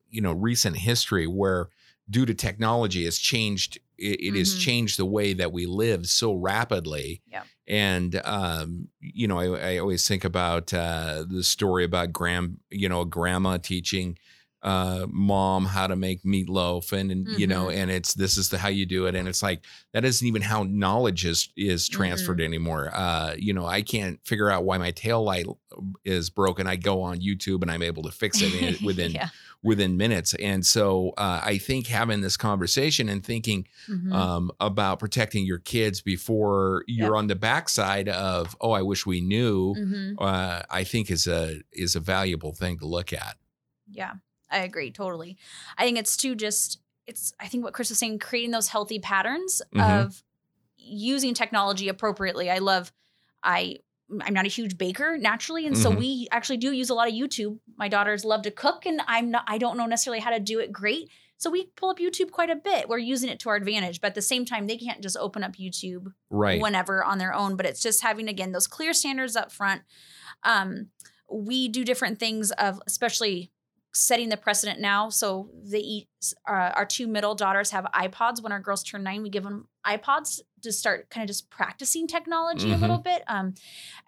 you 0.10 0.22
know 0.22 0.34
recent 0.34 0.78
history 0.78 1.28
where 1.28 1.70
due 2.10 2.26
to 2.26 2.34
technology 2.34 3.06
has 3.06 3.18
changed 3.18 3.80
it, 3.98 4.20
it 4.20 4.36
has 4.36 4.56
Mhm. 4.56 4.60
changed 4.60 4.98
the 4.98 5.06
way 5.06 5.34
that 5.34 5.52
we 5.54 5.66
live 5.66 6.08
so 6.08 6.34
rapidly 6.34 7.22
Yep. 7.32 7.46
and 7.68 8.22
um, 8.26 8.88
you 9.00 9.28
know 9.28 9.40
I, 9.40 9.74
I 9.74 9.78
always 9.78 10.08
think 10.08 10.24
about 10.26 10.74
uh, 10.74 11.24
the 11.28 11.44
story 11.44 11.84
about 11.86 12.12
grand 12.12 12.58
you 12.70 12.90
know 12.90 13.06
grandma 13.06 13.58
teaching 13.58 14.18
uh, 14.64 15.06
mom 15.10 15.66
how 15.66 15.88
to 15.88 15.96
make 15.98 16.24
meatloaf 16.24 16.94
and, 16.94 17.12
and 17.12 17.28
you 17.28 17.46
know 17.48 17.70
and 17.70 17.92
it's 17.92 18.14
this 18.14 18.38
is 18.38 18.50
the 18.50 18.58
how 18.58 18.70
you 18.70 18.86
do 18.86 19.06
it 19.08 19.14
and 19.16 19.28
it's 19.28 19.44
like 19.44 19.62
that 19.92 20.06
isn't 20.06 20.26
even 20.26 20.42
how 20.42 20.64
knowledge 20.64 21.26
is 21.26 21.50
is 21.58 21.90
transferred 21.90 22.40
anymore 22.42 22.90
uh, 22.94 23.36
you 23.38 23.54
know 23.54 23.66
i 23.66 23.82
can't 23.82 24.20
figure 24.26 24.50
out 24.50 24.64
why 24.64 24.78
my 24.78 24.92
tail 24.92 25.22
light 25.22 25.46
is 26.06 26.30
broken 26.30 26.66
i 26.66 26.78
go 26.78 27.02
on 27.02 27.20
youtube 27.20 27.62
and 27.62 27.70
i'm 27.70 27.82
able 27.84 28.04
to 28.04 28.12
fix 28.12 28.42
it 28.42 28.54
in, 28.54 28.78
within 28.86 29.12
yeah. 29.12 29.30
Within 29.64 29.96
minutes 29.98 30.34
and 30.36 30.66
so 30.66 31.10
uh, 31.18 31.42
i 31.44 31.58
think 31.58 31.88
having 31.88 32.22
this 32.22 32.36
conversation 32.38 33.08
and 33.10 33.26
thinking 33.26 33.66
Mhm. 33.90 34.12
um, 34.14 34.52
about 34.60 35.00
protecting 35.00 35.46
your 35.46 35.60
kids 35.60 36.02
before 36.02 36.84
you're 36.88 37.16
on 37.16 37.28
the 37.28 37.36
backside 37.36 38.10
of 38.10 38.56
oh 38.62 38.72
i 38.72 38.82
wish 38.82 39.06
we 39.06 39.22
knew 39.22 39.74
Mhm. 39.76 40.16
uh, 40.20 40.62
i 40.70 40.84
think 40.84 41.10
is 41.10 41.28
a 41.28 41.62
is 41.72 41.96
a 41.96 42.00
valuable 42.00 42.54
thing 42.54 42.78
to 42.80 42.86
look 42.86 43.14
at 43.14 43.38
Yeah, 43.90 44.14
I 44.50 44.60
agree 44.60 44.92
totally. 44.92 45.38
I 45.78 45.84
think 45.86 45.98
it's 45.98 46.16
too 46.18 46.36
just 46.36 46.80
it's 47.06 47.34
I 47.40 47.48
think 47.48 47.64
what 47.64 47.74
Chris 47.74 47.90
was 47.90 48.00
saying, 48.00 48.20
creating 48.20 48.52
those 48.52 48.70
healthy 48.70 49.00
patterns 49.00 49.62
Mhm. 49.74 50.06
of 50.06 50.24
using 50.78 51.34
technology 51.34 51.88
appropriately. 51.90 52.50
I 52.50 52.60
love 52.60 52.92
I 53.44 53.78
I'm 54.22 54.34
not 54.34 54.46
a 54.46 54.50
huge 54.50 54.78
baker 54.78 55.18
naturally, 55.18 55.66
and 55.66 55.78
so 55.78 55.92
Mhm. 55.92 55.98
we 55.98 56.28
actually 56.32 56.58
do 56.58 56.72
use 56.72 56.90
a 56.90 56.94
lot 56.94 57.08
of 57.08 57.14
YouTube. 57.14 57.60
My 57.78 57.88
daughters 57.88 58.24
love 58.26 58.42
to 58.44 58.52
cook, 58.52 58.86
and 58.86 59.02
I'm 59.08 59.32
not 59.32 59.44
I 59.48 59.58
don't 59.58 59.78
know 59.78 59.86
necessarily 59.86 60.20
how 60.20 60.30
to 60.32 60.40
do 60.40 60.60
it 60.60 60.72
great. 60.72 61.10
So 61.38 61.50
we 61.50 61.66
pull 61.76 61.90
up 61.90 61.98
YouTube 61.98 62.32
quite 62.32 62.50
a 62.50 62.56
bit. 62.56 62.88
We're 62.88 63.00
using 63.00 63.30
it 63.30 63.40
to 63.42 63.50
our 63.50 63.56
advantage, 63.56 64.00
but 64.00 64.08
at 64.08 64.16
the 64.16 64.22
same 64.22 64.46
time, 64.46 64.68
they 64.68 64.78
can't 64.78 65.02
just 65.02 65.18
open 65.18 65.44
up 65.44 65.54
YouTube 65.58 66.14
right 66.30 66.62
whenever 66.62 67.04
on 67.04 67.18
their 67.18 67.34
own 67.34 67.56
but 67.56 67.66
it's 67.66 67.82
just 67.82 68.02
having 68.02 68.28
again 68.28 68.52
those 68.52 68.68
clear 68.68 68.94
standards 68.94 69.36
up 69.36 69.52
front 69.52 69.82
um 70.44 70.90
we 71.32 71.68
do 71.68 71.84
different 71.84 72.20
things 72.20 72.52
of 72.52 72.82
especially 72.88 73.52
setting 73.94 74.30
the 74.30 74.38
precedent 74.38 74.80
now 74.80 75.10
so 75.10 75.50
they 75.64 75.80
eat 75.80 76.08
uh, 76.48 76.72
our 76.76 76.86
two 76.86 77.08
middle 77.08 77.36
daughters 77.36 77.70
have 77.72 77.86
ipods 77.94 78.42
when 78.42 78.52
our 78.52 78.60
girls 78.60 78.84
turn 78.84 79.04
nine 79.04 79.22
we 79.22 79.30
give 79.30 79.44
them 79.44 79.68
ipods 79.86 80.42
to 80.62 80.72
start 80.72 81.10
kind 81.10 81.24
of 81.24 81.28
just 81.28 81.50
practicing 81.50 82.08
technology 82.08 82.72
a 82.72 82.78
little 82.78 82.98
bit 82.98 83.22
um, 83.28 83.54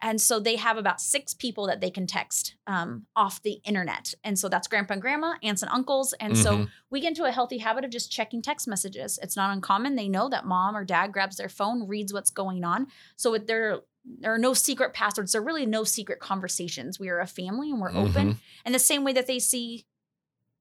and 0.01 0.21
so 0.21 0.39
they 0.39 0.55
have 0.55 0.77
about 0.77 1.01
six 1.01 1.33
people 1.33 1.67
that 1.67 1.81
they 1.81 1.89
can 1.89 2.07
text 2.07 2.55
um, 2.67 3.05
off 3.15 3.41
the 3.43 3.59
internet 3.65 4.13
and 4.23 4.39
so 4.39 4.47
that's 4.47 4.67
grandpa 4.67 4.93
and 4.93 5.01
grandma 5.01 5.33
aunts 5.43 5.61
and 5.61 5.71
uncles 5.71 6.13
and 6.19 6.37
so 6.37 6.57
Mhm. 6.59 6.69
we 6.89 7.01
get 7.01 7.09
into 7.09 7.25
a 7.25 7.31
healthy 7.31 7.57
habit 7.57 7.83
of 7.83 7.91
just 7.91 8.09
checking 8.11 8.41
text 8.41 8.67
messages. 8.67 9.19
It's 9.21 9.35
not 9.35 9.51
uncommon. 9.51 9.95
They 9.95 10.07
know 10.07 10.29
that 10.29 10.45
mom 10.45 10.77
or 10.77 10.85
dad 10.85 11.11
grabs 11.11 11.35
their 11.35 11.49
phone, 11.49 11.87
reads 11.87 12.13
what's 12.13 12.31
going 12.31 12.63
on. 12.63 12.87
So 13.17 13.31
with 13.31 13.47
there, 13.47 13.81
there 14.05 14.33
are 14.33 14.37
no 14.37 14.53
secret 14.53 14.93
passwords. 14.93 15.33
There 15.33 15.41
are 15.41 15.45
really 15.45 15.65
no 15.65 15.83
secret 15.83 16.19
conversations. 16.21 16.99
We 16.99 17.09
are 17.09 17.19
a 17.19 17.27
family 17.27 17.69
and 17.71 17.81
we're 17.81 17.91
open. 17.93 18.39
And 18.63 18.73
the 18.73 18.79
same 18.79 19.03
way 19.03 19.11
that 19.13 19.27
they 19.27 19.39
see 19.39 19.85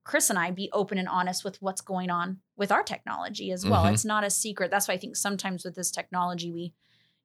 Chris 0.05 0.29
and 0.31 0.38
I 0.38 0.50
be 0.50 0.68
open 0.72 0.98
and 0.98 1.09
honest 1.09 1.44
with 1.44 1.61
what's 1.62 1.81
going 1.81 2.11
on 2.11 2.40
with 2.57 2.71
our 2.73 2.83
technology 2.83 3.51
as 3.51 3.64
well. 3.67 3.85
Mhm. 3.85 3.95
It's 3.95 4.05
not 4.05 4.25
a 4.25 4.31
secret. 4.31 4.71
That's 4.71 4.87
why 4.88 4.95
I 4.95 4.99
think 4.99 5.17
sometimes 5.17 5.64
with 5.64 5.75
this 5.75 5.90
technology, 5.90 6.51
we 6.53 6.73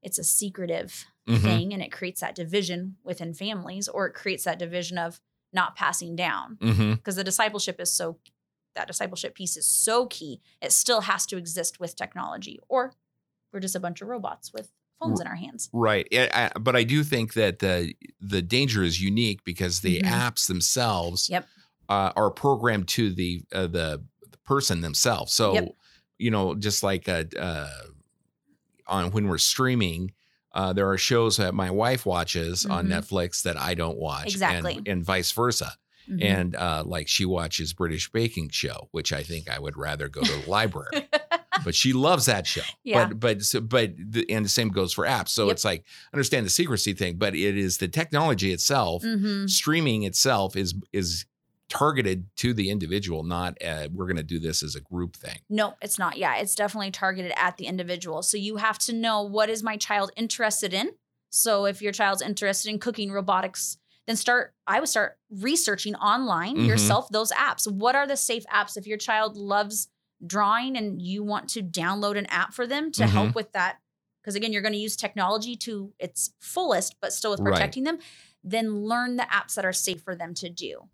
it's 0.02 0.18
a 0.18 0.24
secretive 0.24 1.06
Mhm. 1.28 1.42
thing 1.42 1.74
and 1.74 1.84
it 1.84 1.92
creates 1.92 2.22
that 2.22 2.34
division 2.34 2.96
within 3.04 3.34
families 3.34 3.88
or 3.90 4.08
it 4.08 4.14
creates 4.14 4.46
that 4.46 4.58
division 4.58 4.98
of 4.98 5.20
not 5.52 5.76
passing 5.76 6.16
down 6.16 6.56
because 6.96 7.18
the 7.18 7.24
discipleship 7.24 7.82
is 7.82 7.92
so 7.92 8.18
that 8.76 8.88
discipleship 8.88 9.36
piece 9.36 9.58
is 9.58 9.68
so 9.68 10.06
key. 10.06 10.40
It 10.62 10.72
still 10.72 11.02
has 11.02 11.26
to 11.26 11.38
exist 11.38 11.80
with 11.82 11.96
technology, 11.98 12.60
or 12.70 12.94
we're 13.52 13.60
just 13.60 13.76
a 13.76 13.80
bunch 13.80 14.02
of 14.02 14.08
robots 14.08 14.54
with 14.54 14.72
phones 15.02 15.20
in 15.20 15.28
our 15.28 15.36
hands. 15.36 15.70
Right, 15.74 16.08
I- 16.14 16.52
I- 16.56 16.60
but 16.60 16.76
I 16.78 16.84
do 16.84 17.04
think 17.04 17.34
that 17.34 17.60
the 17.60 17.94
the 18.22 18.42
danger 18.42 18.84
is 18.84 19.02
unique 19.02 19.44
because 19.44 19.82
the 19.82 20.00
Mhm. 20.02 20.10
apps 20.10 20.48
themselves 20.48 21.30
Yep. 21.30 21.46
uh, 21.90 22.14
are 22.16 22.32
programmed 22.32 22.88
to 22.90 23.12
the 23.14 23.44
uh, 23.52 23.68
the 23.68 24.06
the 24.19 24.19
person 24.54 24.82
themselves. 24.82 25.32
So 25.34 25.54
Yep. 25.54 25.76
you 26.18 26.32
know, 26.32 26.56
just 26.56 26.84
like 26.84 27.08
uh, 27.08 27.24
uh, 27.40 27.70
on 28.88 29.12
when 29.12 29.28
we're 29.28 29.38
streaming, 29.38 30.12
uh, 30.54 30.74
there 30.74 30.90
are 30.90 30.98
shows 30.98 31.38
that 31.38 31.54
my 31.54 31.70
wife 31.72 32.06
watches 32.06 32.66
on 32.66 32.88
Mhm. 32.88 32.92
Netflix 32.94 33.44
that 33.44 33.58
I 33.58 33.74
don't 33.76 33.98
watch, 33.98 34.28
Exactly. 34.34 34.78
and, 34.78 34.88
and 34.88 35.06
vice 35.06 35.32
versa. 35.32 35.74
Mhm. 36.10 36.24
And 36.24 36.56
uh, 36.56 36.84
like 36.86 37.08
she 37.08 37.24
watches 37.26 37.72
British 37.74 38.12
Baking 38.12 38.50
Show, 38.50 38.90
which 38.92 39.14
I 39.14 39.22
think 39.24 39.50
I 39.50 39.60
would 39.60 39.78
rather 39.78 40.10
go 40.10 40.22
to 40.22 40.36
the 40.42 40.50
library. 40.50 41.08
But 41.66 41.76
she 41.76 41.92
loves 41.92 42.26
that 42.28 42.48
show. 42.48 42.62
Yeah. 42.86 43.08
But 43.10 43.20
but 43.20 43.44
so, 43.44 43.60
but 43.60 43.92
the, 43.98 44.24
and 44.30 44.46
the 44.46 44.50
same 44.50 44.70
goes 44.70 44.94
for 44.94 45.04
apps. 45.06 45.28
So 45.30 45.48
Yep. 45.48 45.54
it's 45.54 45.66
like 45.66 45.84
understand 46.14 46.46
the 46.46 46.50
secrecy 46.50 46.94
thing, 46.94 47.18
but 47.18 47.36
it 47.36 47.58
is 47.58 47.80
the 47.80 47.90
technology 47.90 48.54
itself. 48.54 49.04
Mhm. 49.04 49.50
Streaming 49.50 50.04
itself 50.04 50.56
is 50.56 50.74
is 50.94 51.26
targeted 51.70 52.28
to 52.38 52.54
the 52.54 52.70
individual, 52.70 53.24
not 53.24 53.58
uh, 53.64 53.88
we're 53.94 54.06
going 54.08 54.18
to 54.18 54.24
do 54.24 54.40
this 54.40 54.64
as 54.64 54.76
a 54.76 54.82
group 54.82 55.16
thing. 55.16 55.38
No, 55.50 55.76
it's 55.82 55.98
not. 56.00 56.18
Yeah, 56.18 56.36
it's 56.38 56.56
definitely 56.56 56.92
targeted 56.92 57.32
at 57.36 57.58
the 57.58 57.66
individual. 57.68 58.22
So 58.24 58.38
you 58.38 58.58
have 58.58 58.78
to 58.80 58.94
know 58.94 59.22
what 59.22 59.50
is 59.50 59.64
my 59.64 59.78
child 59.78 60.12
interested 60.16 60.74
in. 60.74 60.92
So 61.30 61.66
if 61.66 61.82
your 61.82 61.92
child's 61.92 62.22
interested 62.24 62.70
in 62.70 62.80
cooking 62.80 63.12
robotics, 63.12 63.78
then 64.08 64.16
start 64.16 64.56
I 64.66 64.80
would 64.80 64.90
start 64.90 65.20
researching 65.30 65.96
online 65.96 66.58
Mhm. 66.58 66.68
yourself 66.68 67.10
those 67.10 67.32
apps. 67.32 67.72
What 67.72 67.96
are 67.96 68.08
the 68.08 68.18
safe 68.18 68.44
apps 68.52 68.76
if 68.76 68.88
your 68.88 68.98
child 68.98 69.38
loves 69.38 69.90
drawing 70.26 70.76
and 70.76 71.00
you 71.02 71.24
want 71.24 71.50
to 71.52 71.62
download 71.62 72.18
an 72.18 72.26
app 72.28 72.54
for 72.54 72.66
them 72.66 72.92
to 72.94 73.04
Mhm. 73.04 73.10
help 73.10 73.36
with 73.36 73.52
that? 73.52 73.78
Because 74.24 74.34
again, 74.36 74.52
you're 74.52 74.64
going 74.64 74.74
to 74.74 74.80
use 74.80 74.96
technology 74.96 75.56
to 75.58 75.94
its 76.00 76.34
fullest, 76.40 76.96
but 77.00 77.14
still 77.14 77.32
with 77.32 77.40
Right. 77.42 77.54
protecting 77.54 77.84
them. 77.84 78.00
Then 78.44 78.82
learn 78.84 79.18
the 79.18 79.24
apps 79.24 79.54
that 79.54 79.66
are 79.66 79.74
safe 79.74 80.02
for 80.02 80.16
them 80.16 80.34
to 80.36 80.50
do. 80.50 80.90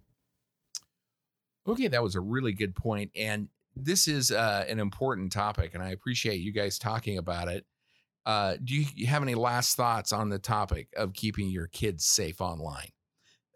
Okay, 1.67 1.87
that 1.87 2.03
was 2.03 2.15
a 2.15 2.21
really 2.21 2.53
good 2.53 2.75
point, 2.75 3.11
and 3.15 3.49
this 3.75 4.07
is 4.07 4.31
uh, 4.31 4.65
an 4.67 4.79
important 4.79 5.31
topic, 5.31 5.73
and 5.73 5.83
I 5.83 5.89
appreciate 5.89 6.37
you 6.37 6.51
guys 6.51 6.77
talking 6.77 7.17
about 7.17 7.47
it. 7.47 7.65
Uh, 8.25 8.55
do 8.63 8.75
you 8.75 9.07
have 9.07 9.21
any 9.21 9.35
last 9.35 9.75
thoughts 9.75 10.11
on 10.11 10.29
the 10.29 10.39
topic 10.39 10.87
of 10.95 11.13
keeping 11.13 11.49
your 11.49 11.67
kids 11.67 12.05
safe 12.05 12.41
online? 12.41 12.89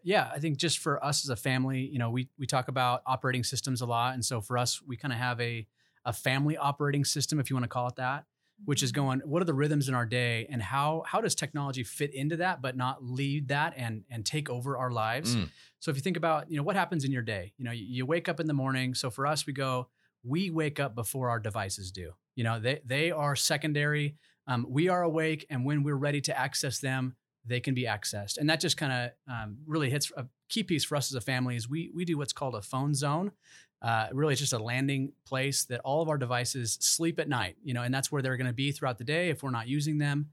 Yeah, 0.03 0.29
I 0.33 0.39
think 0.39 0.57
just 0.57 0.79
for 0.79 1.03
us 1.03 1.25
as 1.25 1.29
a 1.29 1.35
family, 1.35 1.81
you 1.81 1.99
know, 1.99 2.09
we 2.09 2.29
we 2.37 2.47
talk 2.47 2.67
about 2.67 3.01
operating 3.05 3.43
systems 3.43 3.81
a 3.81 3.85
lot, 3.85 4.13
and 4.13 4.23
so 4.23 4.41
for 4.41 4.57
us, 4.57 4.81
we 4.85 4.95
kind 4.97 5.13
of 5.13 5.19
have 5.19 5.39
a 5.41 5.67
a 6.05 6.13
family 6.13 6.57
operating 6.57 7.03
system, 7.05 7.39
if 7.39 7.49
you 7.49 7.55
want 7.55 7.65
to 7.65 7.69
call 7.69 7.87
it 7.87 7.95
that, 7.97 8.25
which 8.65 8.83
is 8.83 8.91
going. 8.91 9.21
What 9.25 9.41
are 9.41 9.45
the 9.45 9.53
rhythms 9.53 9.87
in 9.87 9.95
our 9.95 10.05
day, 10.05 10.47
and 10.49 10.61
how 10.61 11.03
how 11.05 11.21
does 11.21 11.35
technology 11.35 11.83
fit 11.83 12.13
into 12.13 12.37
that, 12.37 12.61
but 12.61 12.75
not 12.75 13.03
lead 13.03 13.47
that 13.49 13.73
and 13.77 14.03
and 14.09 14.25
take 14.25 14.49
over 14.49 14.77
our 14.77 14.91
lives? 14.91 15.35
Mm. 15.35 15.49
So 15.79 15.91
if 15.91 15.97
you 15.97 16.01
think 16.01 16.17
about, 16.17 16.51
you 16.51 16.57
know, 16.57 16.63
what 16.63 16.75
happens 16.75 17.05
in 17.05 17.11
your 17.11 17.21
day, 17.21 17.53
you 17.57 17.65
know, 17.65 17.71
you, 17.71 17.85
you 17.87 18.05
wake 18.05 18.27
up 18.27 18.39
in 18.39 18.47
the 18.47 18.53
morning. 18.53 18.93
So 18.93 19.09
for 19.09 19.25
us, 19.25 19.45
we 19.45 19.53
go, 19.53 19.87
we 20.23 20.49
wake 20.49 20.79
up 20.79 20.93
before 20.93 21.29
our 21.29 21.39
devices 21.39 21.91
do. 21.91 22.11
You 22.35 22.43
know, 22.43 22.59
they 22.59 22.81
they 22.85 23.11
are 23.11 23.35
secondary. 23.35 24.15
Um, 24.47 24.65
we 24.69 24.89
are 24.89 25.03
awake, 25.03 25.45
and 25.49 25.65
when 25.65 25.83
we're 25.83 25.95
ready 25.95 26.21
to 26.21 26.37
access 26.37 26.79
them, 26.79 27.15
they 27.45 27.59
can 27.59 27.73
be 27.73 27.85
accessed. 27.85 28.37
And 28.37 28.49
that 28.49 28.59
just 28.59 28.77
kind 28.77 28.91
of 28.91 29.33
um, 29.33 29.57
really 29.65 29.89
hits 29.89 30.11
a 30.17 30.25
key 30.49 30.63
piece 30.63 30.83
for 30.83 30.95
us 30.95 31.11
as 31.11 31.15
a 31.15 31.21
family 31.21 31.55
is 31.55 31.69
we 31.69 31.91
we 31.95 32.05
do 32.05 32.17
what's 32.17 32.33
called 32.33 32.55
a 32.55 32.61
phone 32.61 32.93
zone. 32.93 33.31
Uh, 33.81 34.07
really, 34.11 34.33
it's 34.33 34.41
just 34.41 34.53
a 34.53 34.59
landing 34.59 35.13
place 35.25 35.63
that 35.65 35.79
all 35.81 36.01
of 36.01 36.09
our 36.09 36.17
devices 36.17 36.77
sleep 36.81 37.19
at 37.19 37.29
night. 37.29 37.55
You 37.63 37.73
know, 37.73 37.83
and 37.83 37.93
that's 37.93 38.11
where 38.11 38.21
they're 38.21 38.37
going 38.37 38.47
to 38.47 38.53
be 38.53 38.71
throughout 38.71 38.97
the 38.97 39.03
day 39.03 39.29
if 39.29 39.41
we're 39.41 39.51
not 39.51 39.67
using 39.67 39.97
them, 39.97 40.29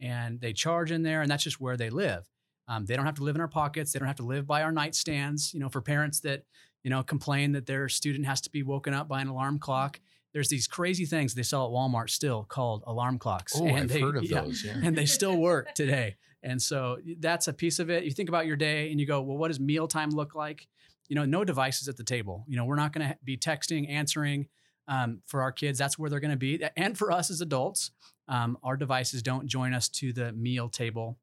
and 0.00 0.40
they 0.40 0.52
charge 0.52 0.90
in 0.90 1.02
there, 1.02 1.22
and 1.22 1.30
that's 1.30 1.44
just 1.44 1.60
where 1.60 1.76
they 1.76 1.90
live. 1.90 2.28
Um, 2.68 2.84
they 2.84 2.94
don't 2.94 3.06
have 3.06 3.16
to 3.16 3.24
live 3.24 3.34
in 3.34 3.40
our 3.40 3.48
pockets. 3.48 3.92
They 3.92 3.98
don't 3.98 4.08
have 4.08 4.16
to 4.18 4.26
live 4.26 4.46
by 4.46 4.62
our 4.62 4.72
nightstands. 4.72 5.54
You 5.54 5.60
know, 5.60 5.68
for 5.68 5.80
parents 5.80 6.20
that 6.20 6.44
you 6.82 6.90
know 6.90 7.02
complain 7.02 7.52
that 7.52 7.66
their 7.66 7.88
student 7.88 8.26
has 8.26 8.40
to 8.42 8.50
be 8.50 8.62
woken 8.62 8.92
up 8.92 9.08
by 9.08 9.20
an 9.20 9.28
alarm 9.28 9.58
clock. 9.58 10.00
There's 10.32 10.48
these 10.48 10.66
crazy 10.66 11.06
things 11.06 11.34
they 11.34 11.42
sell 11.42 11.66
at 11.66 11.72
Walmart 11.72 12.10
still 12.10 12.44
called 12.44 12.84
alarm 12.86 13.18
clocks. 13.18 13.52
Oh, 13.56 13.66
I've 13.66 13.88
they, 13.88 14.00
heard 14.00 14.16
of 14.16 14.24
yeah, 14.30 14.42
those. 14.42 14.64
Yeah. 14.64 14.76
and 14.82 14.96
they 14.96 15.06
still 15.06 15.36
work 15.50 15.74
today. 15.74 16.16
And 16.42 16.60
so 16.60 16.98
that's 17.18 17.48
a 17.48 17.52
piece 17.52 17.78
of 17.78 17.90
it. 17.90 18.04
You 18.04 18.10
think 18.12 18.28
about 18.28 18.46
your 18.46 18.56
day 18.56 18.90
and 18.90 19.00
you 19.00 19.06
go, 19.06 19.20
well, 19.20 19.36
what 19.36 19.48
does 19.48 19.60
mealtime 19.60 20.10
look 20.10 20.34
like? 20.34 20.68
You 21.08 21.16
know, 21.16 21.24
no 21.24 21.44
devices 21.44 21.88
at 21.88 21.96
the 21.96 22.04
table. 22.04 22.44
You 22.48 22.56
know, 22.56 22.64
we're 22.64 22.76
not 22.76 22.92
going 22.92 23.08
to 23.08 23.16
be 23.24 23.36
texting, 23.36 23.90
answering 23.90 24.46
um, 24.88 25.20
for 25.26 25.42
our 25.42 25.52
kids. 25.52 25.78
That's 25.78 25.98
where 25.98 26.08
they're 26.08 26.20
going 26.20 26.30
to 26.30 26.36
be. 26.36 26.62
And 26.76 26.96
for 26.96 27.12
us 27.12 27.30
as 27.30 27.40
adults, 27.40 27.90
um, 28.28 28.56
our 28.62 28.76
devices 28.76 29.22
don't 29.22 29.48
join 29.48 29.74
us 29.74 29.88
to 29.88 30.12
the 30.12 30.32
meal 30.32 30.68
table. 30.68 31.18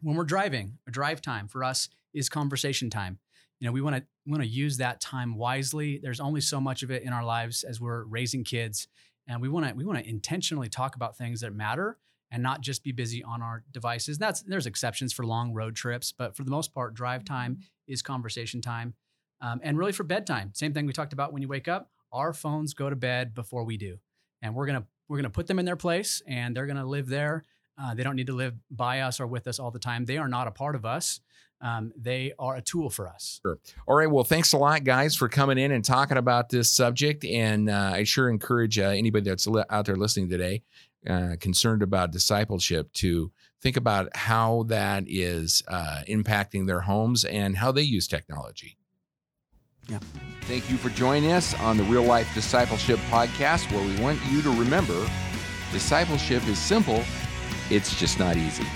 When 0.00 0.16
we're 0.16 0.24
driving, 0.24 0.78
a 0.88 0.90
drive 0.90 1.20
time 1.20 1.48
for 1.48 1.62
us 1.62 1.88
is 2.14 2.28
conversation 2.28 2.90
time. 2.90 3.18
You 3.60 3.66
know, 3.66 3.72
we 3.72 3.80
want 3.80 3.96
to 3.96 4.04
want 4.26 4.42
to 4.42 4.48
use 4.48 4.76
that 4.78 5.00
time 5.00 5.36
wisely. 5.36 5.98
There's 6.02 6.20
only 6.20 6.40
so 6.40 6.60
much 6.60 6.82
of 6.82 6.90
it 6.90 7.02
in 7.02 7.12
our 7.12 7.24
lives 7.24 7.64
as 7.64 7.80
we're 7.80 8.04
raising 8.04 8.44
kids, 8.44 8.88
and 9.26 9.40
we 9.40 9.48
want 9.48 9.66
to 9.66 9.74
we 9.74 9.84
want 9.84 9.98
to 9.98 10.08
intentionally 10.08 10.68
talk 10.68 10.96
about 10.96 11.16
things 11.16 11.40
that 11.40 11.54
matter 11.54 11.98
and 12.30 12.42
not 12.42 12.60
just 12.60 12.82
be 12.82 12.92
busy 12.92 13.22
on 13.22 13.40
our 13.42 13.64
devices. 13.72 14.18
That's 14.18 14.42
there's 14.42 14.66
exceptions 14.66 15.12
for 15.12 15.24
long 15.24 15.52
road 15.54 15.76
trips, 15.76 16.12
but 16.12 16.36
for 16.36 16.44
the 16.44 16.50
most 16.50 16.74
part, 16.74 16.94
drive 16.94 17.24
time 17.24 17.58
is 17.86 18.02
conversation 18.02 18.60
time, 18.60 18.94
um, 19.40 19.60
and 19.62 19.78
really 19.78 19.92
for 19.92 20.04
bedtime. 20.04 20.50
Same 20.54 20.72
thing 20.72 20.86
we 20.86 20.92
talked 20.92 21.12
about 21.12 21.32
when 21.32 21.42
you 21.42 21.48
wake 21.48 21.68
up. 21.68 21.90
Our 22.12 22.32
phones 22.32 22.74
go 22.74 22.90
to 22.90 22.96
bed 22.96 23.34
before 23.34 23.64
we 23.64 23.76
do, 23.76 23.98
and 24.42 24.54
we're 24.54 24.66
gonna 24.66 24.86
we're 25.08 25.18
gonna 25.18 25.30
put 25.30 25.46
them 25.46 25.58
in 25.58 25.64
their 25.64 25.76
place, 25.76 26.22
and 26.26 26.56
they're 26.56 26.66
gonna 26.66 26.86
live 26.86 27.08
there. 27.08 27.44
Uh, 27.78 27.94
they 27.94 28.02
don't 28.02 28.16
need 28.16 28.26
to 28.26 28.32
live 28.32 28.54
by 28.70 29.00
us 29.00 29.20
or 29.20 29.26
with 29.26 29.46
us 29.46 29.58
all 29.58 29.70
the 29.70 29.78
time. 29.78 30.06
They 30.06 30.16
are 30.16 30.28
not 30.28 30.46
a 30.46 30.50
part 30.50 30.74
of 30.74 30.86
us. 30.86 31.20
Um, 31.60 31.92
they 31.96 32.32
are 32.38 32.56
a 32.56 32.62
tool 32.62 32.90
for 32.90 33.08
us. 33.08 33.40
All 33.86 33.96
right. 33.96 34.10
Well, 34.10 34.24
thanks 34.24 34.52
a 34.52 34.58
lot, 34.58 34.84
guys, 34.84 35.16
for 35.16 35.28
coming 35.28 35.58
in 35.58 35.72
and 35.72 35.84
talking 35.84 36.18
about 36.18 36.50
this 36.50 36.70
subject. 36.70 37.24
And 37.24 37.70
uh, 37.70 37.92
I 37.94 38.04
sure 38.04 38.28
encourage 38.28 38.78
uh, 38.78 38.88
anybody 38.88 39.28
that's 39.28 39.46
li- 39.46 39.64
out 39.70 39.86
there 39.86 39.96
listening 39.96 40.28
today, 40.28 40.62
uh, 41.08 41.36
concerned 41.40 41.82
about 41.82 42.10
discipleship, 42.10 42.92
to 42.94 43.32
think 43.62 43.76
about 43.76 44.14
how 44.14 44.64
that 44.64 45.04
is 45.06 45.62
uh, 45.66 46.02
impacting 46.08 46.66
their 46.66 46.80
homes 46.80 47.24
and 47.24 47.56
how 47.56 47.72
they 47.72 47.82
use 47.82 48.06
technology. 48.06 48.76
Yeah. 49.88 50.00
Thank 50.42 50.70
you 50.70 50.76
for 50.76 50.90
joining 50.90 51.32
us 51.32 51.54
on 51.60 51.76
the 51.76 51.84
Real 51.84 52.02
Life 52.02 52.32
Discipleship 52.34 52.98
Podcast, 53.08 53.72
where 53.72 53.86
we 53.86 54.00
want 54.00 54.18
you 54.30 54.42
to 54.42 54.50
remember 54.50 55.08
discipleship 55.72 56.46
is 56.48 56.58
simple, 56.58 57.02
it's 57.70 57.98
just 57.98 58.18
not 58.18 58.36
easy. 58.36 58.66